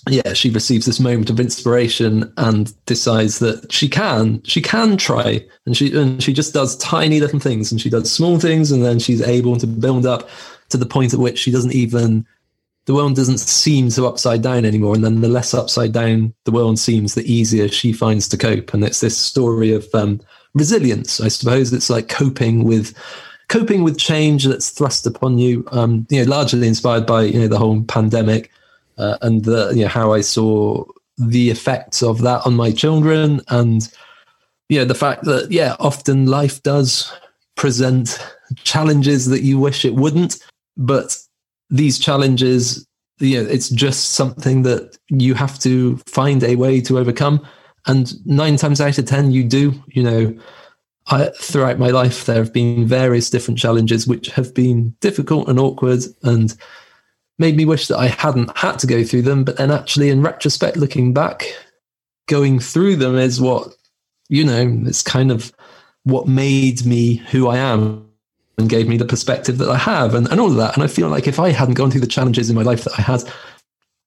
yeah 0.08 0.32
she 0.32 0.48
receives 0.48 0.86
this 0.86 0.98
moment 0.98 1.28
of 1.28 1.38
inspiration 1.38 2.32
and 2.38 2.72
decides 2.86 3.38
that 3.38 3.70
she 3.70 3.88
can 3.88 4.42
she 4.44 4.62
can 4.62 4.96
try. 4.96 5.44
And 5.66 5.76
she 5.76 5.96
and 5.96 6.22
she 6.22 6.32
just 6.32 6.54
does 6.54 6.76
tiny 6.76 7.20
little 7.20 7.40
things 7.40 7.72
and 7.72 7.80
she 7.80 7.90
does 7.90 8.10
small 8.10 8.38
things 8.38 8.70
and 8.70 8.84
then 8.84 8.98
she's 8.98 9.22
able 9.22 9.56
to 9.56 9.66
build 9.66 10.06
up 10.06 10.28
to 10.68 10.76
the 10.76 10.86
point 10.86 11.12
at 11.12 11.20
which 11.20 11.38
she 11.38 11.50
doesn't 11.50 11.74
even 11.74 12.26
the 12.90 12.96
world 12.96 13.14
doesn't 13.14 13.38
seem 13.38 13.88
so 13.88 14.04
upside 14.08 14.42
down 14.42 14.64
anymore. 14.64 14.96
And 14.96 15.04
then 15.04 15.20
the 15.20 15.28
less 15.28 15.54
upside 15.54 15.92
down 15.92 16.34
the 16.44 16.50
world 16.50 16.76
seems, 16.76 17.14
the 17.14 17.32
easier 17.32 17.68
she 17.68 17.92
finds 17.92 18.26
to 18.26 18.36
cope. 18.36 18.74
And 18.74 18.82
it's 18.82 18.98
this 18.98 19.16
story 19.16 19.72
of 19.72 19.86
um, 19.94 20.20
resilience, 20.54 21.20
I 21.20 21.28
suppose. 21.28 21.72
It's 21.72 21.88
like 21.88 22.08
coping 22.08 22.64
with 22.64 22.92
coping 23.48 23.84
with 23.84 23.96
change 23.96 24.44
that's 24.44 24.70
thrust 24.70 25.06
upon 25.06 25.38
you. 25.38 25.64
Um, 25.70 26.04
you 26.10 26.24
know, 26.24 26.28
largely 26.28 26.66
inspired 26.66 27.06
by 27.06 27.22
you 27.22 27.38
know 27.38 27.46
the 27.46 27.60
whole 27.60 27.80
pandemic 27.84 28.50
uh, 28.98 29.18
and 29.22 29.44
the 29.44 29.70
you 29.72 29.82
know 29.82 29.88
how 29.88 30.12
I 30.12 30.22
saw 30.22 30.84
the 31.16 31.48
effects 31.48 32.02
of 32.02 32.22
that 32.22 32.44
on 32.44 32.56
my 32.56 32.72
children 32.72 33.40
and 33.50 33.88
you 34.68 34.80
know 34.80 34.84
the 34.84 34.96
fact 34.96 35.22
that 35.26 35.52
yeah 35.52 35.76
often 35.78 36.26
life 36.26 36.60
does 36.64 37.12
present 37.54 38.18
challenges 38.64 39.26
that 39.26 39.42
you 39.42 39.60
wish 39.60 39.84
it 39.84 39.94
wouldn't 39.94 40.42
but 40.76 41.16
these 41.70 41.98
challenges, 41.98 42.86
you 43.18 43.42
know, 43.42 43.48
it's 43.48 43.68
just 43.68 44.10
something 44.10 44.62
that 44.62 44.98
you 45.08 45.34
have 45.34 45.58
to 45.60 45.96
find 46.06 46.42
a 46.42 46.56
way 46.56 46.80
to 46.82 46.98
overcome. 46.98 47.46
And 47.86 48.12
nine 48.26 48.56
times 48.56 48.80
out 48.80 48.98
of 48.98 49.06
10, 49.06 49.30
you 49.30 49.44
do, 49.44 49.72
you 49.88 50.02
know, 50.02 50.38
I, 51.06 51.30
throughout 51.36 51.78
my 51.78 51.88
life, 51.88 52.26
there 52.26 52.36
have 52.36 52.52
been 52.52 52.86
various 52.86 53.30
different 53.30 53.58
challenges 53.58 54.06
which 54.06 54.28
have 54.28 54.54
been 54.54 54.94
difficult 55.00 55.48
and 55.48 55.58
awkward 55.58 56.00
and 56.22 56.54
made 57.38 57.56
me 57.56 57.64
wish 57.64 57.88
that 57.88 57.98
I 57.98 58.08
hadn't 58.08 58.56
had 58.56 58.78
to 58.80 58.86
go 58.86 59.02
through 59.02 59.22
them. 59.22 59.44
But 59.44 59.56
then, 59.56 59.70
actually, 59.70 60.10
in 60.10 60.22
retrospect, 60.22 60.76
looking 60.76 61.14
back, 61.14 61.44
going 62.28 62.60
through 62.60 62.96
them 62.96 63.16
is 63.16 63.40
what, 63.40 63.74
you 64.28 64.44
know, 64.44 64.82
it's 64.86 65.02
kind 65.02 65.32
of 65.32 65.52
what 66.04 66.28
made 66.28 66.84
me 66.84 67.16
who 67.16 67.48
I 67.48 67.58
am 67.58 68.09
and 68.60 68.70
gave 68.70 68.86
me 68.86 68.96
the 68.96 69.04
perspective 69.04 69.58
that 69.58 69.68
I 69.68 69.76
have 69.76 70.14
and, 70.14 70.30
and 70.30 70.40
all 70.40 70.50
of 70.50 70.56
that. 70.56 70.74
And 70.74 70.84
I 70.84 70.86
feel 70.86 71.08
like 71.08 71.26
if 71.26 71.40
I 71.40 71.50
hadn't 71.50 71.74
gone 71.74 71.90
through 71.90 72.02
the 72.02 72.06
challenges 72.06 72.48
in 72.48 72.54
my 72.54 72.62
life 72.62 72.84
that 72.84 72.96
I 72.96 73.02
had, 73.02 73.24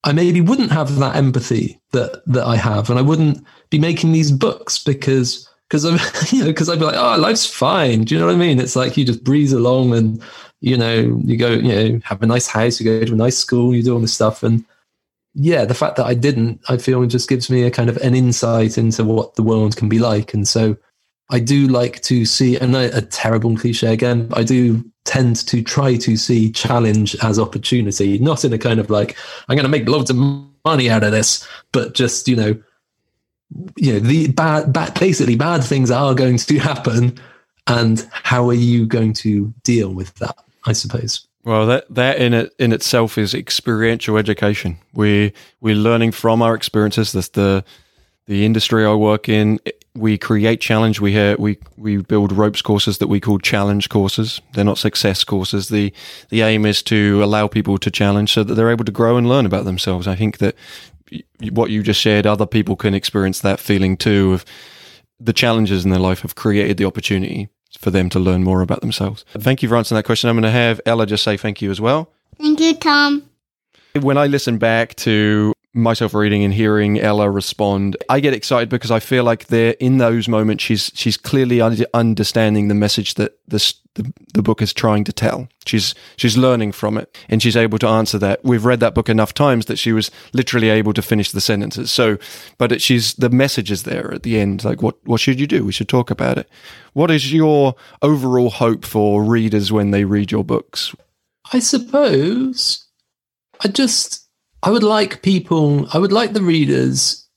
I 0.03 0.11
maybe 0.11 0.39
wouldn't 0.39 0.71
have 0.71 0.95
that 0.97 1.15
empathy 1.15 1.79
that 1.91 2.23
that 2.27 2.45
I 2.45 2.57
have, 2.57 2.89
and 2.89 2.99
I 2.99 3.01
wouldn't 3.01 3.45
be 3.69 3.79
making 3.79 4.11
these 4.11 4.31
books 4.31 4.83
because 4.83 5.49
because 5.69 5.85
I'm 5.85 5.97
you 6.31 6.41
know 6.41 6.47
because 6.47 6.69
I'd 6.69 6.79
be 6.79 6.85
like, 6.85 6.95
oh, 6.97 7.17
life's 7.19 7.45
fine. 7.45 8.03
Do 8.03 8.13
you 8.13 8.19
know 8.19 8.27
what 8.27 8.35
I 8.35 8.37
mean? 8.37 8.59
It's 8.59 8.75
like 8.75 8.97
you 8.97 9.05
just 9.05 9.23
breeze 9.23 9.53
along, 9.53 9.93
and 9.93 10.21
you 10.59 10.77
know 10.77 11.21
you 11.23 11.37
go 11.37 11.51
you 11.51 11.61
know 11.61 11.99
have 12.03 12.21
a 12.21 12.27
nice 12.27 12.47
house, 12.47 12.79
you 12.79 12.85
go 12.85 13.05
to 13.05 13.13
a 13.13 13.15
nice 13.15 13.37
school, 13.37 13.73
you 13.73 13.81
do 13.81 13.93
all 13.93 13.99
this 13.99 14.13
stuff, 14.13 14.43
and 14.43 14.65
yeah, 15.35 15.65
the 15.65 15.73
fact 15.73 15.95
that 15.95 16.05
I 16.05 16.13
didn't, 16.13 16.61
I 16.69 16.77
feel, 16.77 17.03
just 17.05 17.29
gives 17.29 17.49
me 17.49 17.63
a 17.63 17.71
kind 17.71 17.89
of 17.89 17.97
an 17.97 18.13
insight 18.13 18.77
into 18.77 19.03
what 19.03 19.35
the 19.35 19.43
world 19.43 19.77
can 19.77 19.89
be 19.89 19.99
like, 19.99 20.33
and 20.33 20.47
so 20.47 20.77
I 21.33 21.39
do 21.39 21.67
like 21.67 21.99
to 22.03 22.25
see, 22.25 22.57
and 22.57 22.75
a, 22.75 22.95
a 22.95 23.01
terrible 23.01 23.57
cliche 23.57 23.91
again, 23.91 24.29
I 24.33 24.43
do 24.43 24.85
tend 25.03 25.35
to 25.47 25.63
try 25.63 25.95
to 25.97 26.15
see 26.15 26.51
challenge 26.51 27.15
as 27.23 27.39
opportunity, 27.39 28.19
not 28.19 28.45
in 28.45 28.53
a 28.53 28.59
kind 28.59 28.79
of 28.79 28.91
like, 28.91 29.17
I'm 29.49 29.55
going 29.55 29.65
to 29.65 29.69
make 29.69 29.89
loads 29.89 30.11
of 30.11 30.15
money 30.63 30.91
out 30.91 31.03
of 31.03 31.11
this, 31.11 31.45
but 31.71 31.95
just, 31.95 32.27
you 32.27 32.35
know, 32.35 32.61
you 33.77 33.93
know, 33.93 33.99
the 33.99 34.27
bad, 34.27 34.71
bad, 34.71 34.93
basically 34.99 35.35
bad 35.35 35.63
things 35.63 35.89
are 35.89 36.13
going 36.13 36.37
to 36.37 36.57
happen. 36.59 37.19
And 37.65 38.07
how 38.11 38.47
are 38.49 38.53
you 38.53 38.85
going 38.85 39.13
to 39.13 39.51
deal 39.63 39.91
with 39.91 40.13
that? 40.15 40.37
I 40.65 40.73
suppose. 40.73 41.27
Well, 41.43 41.65
that 41.67 41.85
that 41.89 42.19
in 42.19 42.33
it 42.33 42.53
in 42.57 42.71
itself 42.71 43.17
is 43.17 43.33
experiential 43.33 44.17
education. 44.17 44.77
We 44.93 45.33
we're 45.59 45.75
learning 45.75 46.11
from 46.11 46.41
our 46.41 46.55
experiences. 46.55 47.11
That's 47.11 47.29
the 47.29 47.65
the 48.27 48.45
industry 48.45 48.85
I 48.85 48.93
work 48.93 49.27
in, 49.27 49.59
we 49.95 50.17
create 50.17 50.59
challenge. 50.59 50.99
We 50.99 51.13
have, 51.13 51.39
we 51.39 51.57
we 51.77 51.97
build 51.97 52.31
ropes 52.31 52.61
courses 52.61 52.97
that 52.97 53.07
we 53.07 53.19
call 53.19 53.37
challenge 53.39 53.89
courses. 53.89 54.41
They're 54.53 54.63
not 54.63 54.77
success 54.77 55.23
courses. 55.23 55.69
the 55.69 55.93
The 56.29 56.41
aim 56.41 56.65
is 56.65 56.81
to 56.83 57.23
allow 57.23 57.47
people 57.47 57.77
to 57.77 57.91
challenge 57.91 58.33
so 58.33 58.43
that 58.43 58.55
they're 58.55 58.71
able 58.71 58.85
to 58.85 58.91
grow 58.91 59.17
and 59.17 59.27
learn 59.27 59.45
about 59.45 59.65
themselves. 59.65 60.07
I 60.07 60.15
think 60.15 60.39
that 60.39 60.55
what 61.51 61.69
you 61.69 61.83
just 61.83 61.99
shared, 61.99 62.25
other 62.25 62.47
people 62.47 62.75
can 62.75 62.93
experience 62.93 63.41
that 63.41 63.59
feeling 63.59 63.97
too 63.97 64.33
of 64.33 64.45
the 65.19 65.33
challenges 65.33 65.85
in 65.85 65.91
their 65.91 65.99
life 65.99 66.21
have 66.21 66.35
created 66.35 66.77
the 66.77 66.85
opportunity 66.85 67.49
for 67.77 67.91
them 67.91 68.09
to 68.09 68.19
learn 68.19 68.43
more 68.43 68.61
about 68.61 68.81
themselves. 68.81 69.25
Thank 69.37 69.61
you 69.61 69.69
for 69.69 69.75
answering 69.75 69.97
that 69.97 70.03
question. 70.03 70.29
I'm 70.29 70.35
going 70.35 70.43
to 70.43 70.51
have 70.51 70.81
Ella 70.85 71.05
just 71.05 71.23
say 71.23 71.37
thank 71.37 71.61
you 71.61 71.69
as 71.69 71.79
well. 71.79 72.11
Thank 72.37 72.59
you, 72.59 72.75
Tom. 72.75 73.29
When 74.01 74.17
I 74.17 74.25
listen 74.25 74.57
back 74.57 74.95
to 74.95 75.53
myself 75.73 76.13
reading 76.13 76.43
and 76.43 76.53
hearing 76.53 76.99
Ella 76.99 77.29
respond, 77.29 77.97
I 78.09 78.19
get 78.19 78.33
excited 78.33 78.69
because 78.69 78.91
I 78.91 78.99
feel 78.99 79.23
like 79.23 79.47
they're 79.47 79.75
in 79.79 79.97
those 79.97 80.27
moments. 80.27 80.63
She's 80.63 80.91
she's 80.93 81.17
clearly 81.17 81.61
understanding 81.93 82.67
the 82.67 82.75
message 82.75 83.15
that 83.15 83.39
this 83.47 83.75
the, 83.95 84.11
the 84.33 84.41
book 84.41 84.61
is 84.61 84.73
trying 84.73 85.03
to 85.05 85.13
tell. 85.13 85.47
She's 85.65 85.95
she's 86.15 86.37
learning 86.37 86.73
from 86.73 86.97
it, 86.97 87.17
and 87.27 87.41
she's 87.41 87.57
able 87.57 87.79
to 87.79 87.87
answer 87.87 88.17
that. 88.19 88.43
We've 88.43 88.65
read 88.65 88.79
that 88.81 88.93
book 88.93 89.09
enough 89.09 89.33
times 89.33 89.65
that 89.65 89.79
she 89.79 89.91
was 89.91 90.11
literally 90.33 90.69
able 90.69 90.93
to 90.93 91.01
finish 91.01 91.31
the 91.31 91.41
sentences. 91.41 91.91
So, 91.91 92.17
but 92.57 92.71
it, 92.71 92.81
she's 92.81 93.15
the 93.15 93.29
message 93.29 93.71
is 93.71 93.83
there 93.83 94.13
at 94.13 94.23
the 94.23 94.39
end. 94.39 94.63
Like, 94.63 94.81
what 94.81 94.97
what 95.05 95.21
should 95.21 95.39
you 95.39 95.47
do? 95.47 95.65
We 95.65 95.71
should 95.71 95.89
talk 95.89 96.11
about 96.11 96.37
it. 96.37 96.49
What 96.93 97.09
is 97.09 97.33
your 97.33 97.75
overall 98.01 98.51
hope 98.51 98.85
for 98.85 99.23
readers 99.23 99.71
when 99.71 99.91
they 99.91 100.05
read 100.05 100.31
your 100.31 100.43
books? 100.43 100.95
I 101.51 101.59
suppose 101.59 102.85
I 103.63 103.67
just 103.67 104.22
I 104.63 104.71
would 104.71 104.83
like 104.83 105.21
people, 105.21 105.87
I 105.93 105.99
would 105.99 106.13
like 106.13 106.31
the 106.31 106.41
readers 106.41 107.27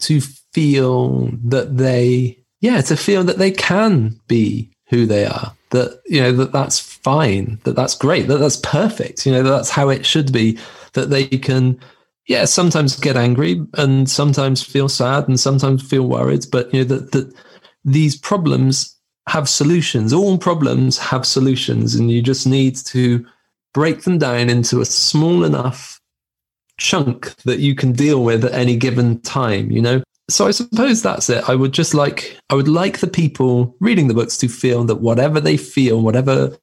to 0.00 0.20
feel 0.52 1.30
that 1.42 1.78
they, 1.78 2.38
yeah, 2.60 2.82
to 2.82 2.96
feel 2.96 3.24
that 3.24 3.38
they 3.38 3.50
can 3.50 4.20
be 4.28 4.70
who 4.90 5.06
they 5.06 5.24
are. 5.24 5.54
That, 5.70 6.02
you 6.06 6.20
know, 6.20 6.32
that 6.32 6.52
that's 6.52 6.78
fine, 6.78 7.58
that 7.64 7.74
that's 7.74 7.96
great, 7.96 8.28
that 8.28 8.36
that's 8.36 8.58
perfect, 8.58 9.24
you 9.24 9.32
know, 9.32 9.42
that 9.42 9.50
that's 9.50 9.70
how 9.70 9.88
it 9.88 10.04
should 10.04 10.30
be, 10.30 10.58
that 10.92 11.08
they 11.08 11.26
can, 11.26 11.80
yeah, 12.28 12.44
sometimes 12.44 13.00
get 13.00 13.16
angry 13.16 13.66
and 13.74 14.08
sometimes 14.08 14.62
feel 14.62 14.88
sad 14.88 15.26
and 15.26 15.40
sometimes 15.40 15.82
feel 15.82 16.06
worried, 16.06 16.44
but, 16.52 16.72
you 16.72 16.80
know, 16.80 16.84
that, 16.84 17.12
that 17.12 17.34
these 17.84 18.16
problems 18.16 18.94
have 19.26 19.48
solutions. 19.48 20.12
All 20.12 20.36
problems 20.36 20.98
have 20.98 21.26
solutions, 21.26 21.94
and 21.94 22.10
you 22.10 22.20
just 22.20 22.46
need 22.46 22.76
to 22.76 23.26
break 23.72 24.02
them 24.02 24.18
down 24.18 24.50
into 24.50 24.80
a 24.80 24.84
small 24.84 25.44
enough 25.44 26.00
chunk 26.78 27.34
that 27.44 27.60
you 27.60 27.74
can 27.74 27.92
deal 27.92 28.24
with 28.24 28.44
at 28.44 28.52
any 28.52 28.76
given 28.76 29.20
time, 29.20 29.70
you 29.70 29.80
know? 29.80 30.02
So 30.28 30.46
I 30.46 30.52
suppose 30.52 31.02
that's 31.02 31.28
it. 31.28 31.48
I 31.48 31.54
would 31.54 31.72
just 31.72 31.92
like 31.92 32.38
I 32.48 32.54
would 32.54 32.68
like 32.68 32.98
the 32.98 33.06
people 33.06 33.76
reading 33.80 34.08
the 34.08 34.14
books 34.14 34.38
to 34.38 34.48
feel 34.48 34.84
that 34.84 34.96
whatever 34.96 35.40
they 35.40 35.56
feel, 35.56 36.00
whatever 36.00 36.56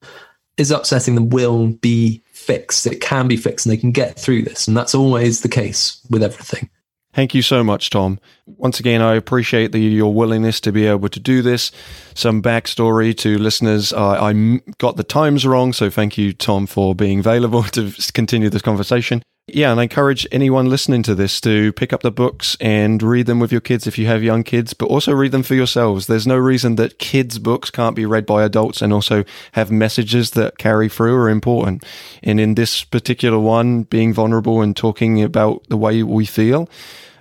is 0.58 0.72
upsetting 0.72 1.16
them 1.16 1.30
will 1.30 1.68
be 1.68 2.22
fixed. 2.32 2.88
It 2.88 3.02
can 3.02 3.28
be 3.28 3.38
fixed 3.38 3.66
and 3.66 3.74
they 3.74 3.78
can 3.78 3.92
get 3.92 4.20
through 4.20 4.44
this. 4.44 4.68
And 4.68 4.76
that's 4.76 4.96
always 4.96 5.42
the 5.42 5.50
case 5.50 6.02
with 6.10 6.24
everything. 6.24 6.70
Thank 7.14 7.36
you 7.36 7.42
so 7.42 7.62
much, 7.64 7.90
Tom. 7.90 8.20
Once 8.46 8.80
again, 8.80 9.02
I 9.02 9.16
appreciate 9.16 9.74
the, 9.74 9.80
your 9.80 10.14
willingness 10.14 10.62
to 10.62 10.72
be 10.72 10.88
able 10.88 11.10
to 11.10 11.20
do 11.20 11.42
this. 11.42 11.72
Some 12.14 12.42
backstory 12.42 13.16
to 13.18 13.38
listeners. 13.38 13.92
Uh, 13.92 14.12
I 14.22 14.62
got 14.78 14.96
the 14.96 15.04
times 15.04 15.46
wrong, 15.46 15.74
so 15.74 15.90
thank 15.90 16.18
you, 16.18 16.32
Tom, 16.32 16.68
for 16.68 16.96
being 16.96 17.20
available 17.20 17.64
to 17.74 17.92
continue 18.14 18.50
this 18.50 18.62
conversation. 18.62 19.22
Yeah, 19.48 19.72
and 19.72 19.80
I 19.80 19.84
encourage 19.84 20.26
anyone 20.32 20.70
listening 20.70 21.04
to 21.04 21.16
this 21.16 21.42
to 21.42 21.74
pick 21.74 21.92
up 21.92 22.04
the 22.04 22.12
books 22.12 22.56
and 22.62 23.02
read 23.02 23.26
them 23.26 23.40
with 23.40 23.52
your 23.52 23.60
kids 23.60 23.86
if 23.86 23.98
you 23.98 24.06
have 24.06 24.24
young 24.24 24.44
kids, 24.44 24.74
but 24.74 24.86
also 24.86 25.12
read 25.12 25.32
them 25.34 25.44
for 25.44 25.56
yourselves. 25.56 26.08
There's 26.08 26.28
no 26.28 26.38
reason 26.38 26.76
that 26.76 27.00
kids' 27.00 27.38
books 27.38 27.70
can't 27.70 27.96
be 27.96 28.06
read 28.06 28.26
by 28.26 28.44
adults 28.44 28.82
and 28.82 28.94
also 28.94 29.26
have 29.54 29.72
messages 29.72 30.32
that 30.32 30.58
carry 30.58 30.88
through 30.88 31.16
are 31.16 31.30
important. 31.30 31.84
And 32.24 32.40
in 32.40 32.56
this 32.56 32.84
particular 32.84 33.40
one, 33.40 33.84
being 33.84 34.14
vulnerable 34.14 34.62
and 34.62 34.78
talking 34.78 35.22
about 35.22 35.66
the 35.68 35.78
way 35.78 36.02
we 36.04 36.26
feel, 36.26 36.70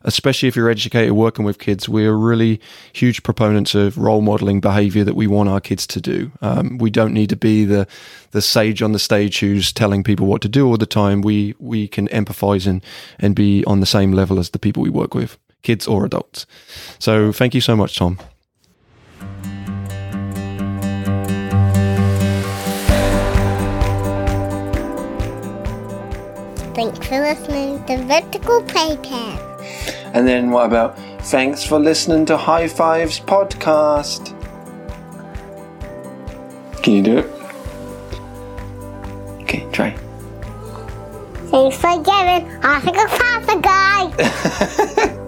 especially 0.04 0.48
if 0.48 0.56
you're 0.56 0.70
educated 0.70 1.12
working 1.12 1.44
with 1.44 1.58
kids, 1.58 1.88
we're 1.88 2.14
really 2.14 2.60
huge 2.92 3.22
proponents 3.22 3.74
of 3.74 3.98
role 3.98 4.20
modeling 4.20 4.60
behavior 4.60 5.04
that 5.04 5.14
we 5.14 5.26
want 5.26 5.48
our 5.48 5.60
kids 5.60 5.86
to 5.88 6.00
do. 6.00 6.32
Um, 6.42 6.78
we 6.78 6.90
don't 6.90 7.12
need 7.12 7.28
to 7.30 7.36
be 7.36 7.64
the 7.64 7.86
the 8.32 8.42
sage 8.42 8.82
on 8.82 8.92
the 8.92 8.98
stage 8.98 9.40
who's 9.40 9.72
telling 9.72 10.04
people 10.04 10.26
what 10.26 10.40
to 10.42 10.48
do 10.48 10.66
all 10.66 10.76
the 10.76 10.86
time. 10.86 11.20
We 11.22 11.54
we 11.58 11.88
can 11.88 12.08
empathize 12.08 12.66
and 12.66 12.84
and 13.18 13.34
be 13.34 13.64
on 13.64 13.80
the 13.80 13.86
same 13.86 14.12
level 14.12 14.38
as 14.38 14.50
the 14.50 14.58
people 14.58 14.82
we 14.82 14.90
work 14.90 15.14
with, 15.14 15.38
kids 15.62 15.86
or 15.86 16.04
adults. 16.04 16.46
So 16.98 17.32
thank 17.32 17.54
you 17.54 17.60
so 17.60 17.76
much, 17.76 17.96
Tom. 17.96 18.18
Thanks 26.80 27.06
for 27.06 27.20
listening 27.20 27.84
to 27.84 27.98
Vertical 28.04 28.62
Playcast. 28.62 29.49
And 30.12 30.26
then 30.26 30.50
what 30.50 30.66
about 30.66 30.98
thanks 31.22 31.64
for 31.64 31.78
listening 31.78 32.26
to 32.26 32.36
High 32.36 32.68
Fives 32.68 33.20
podcast? 33.20 34.36
Can 36.82 36.94
you 36.94 37.02
do 37.02 37.18
it? 37.18 37.26
Okay, 39.42 39.66
try. 39.72 39.96
Thanks 41.50 41.76
for 41.76 41.96
giving 42.02 42.48
Oscar 42.64 43.08
Pasta 43.08 43.60
Guy. 43.60 45.16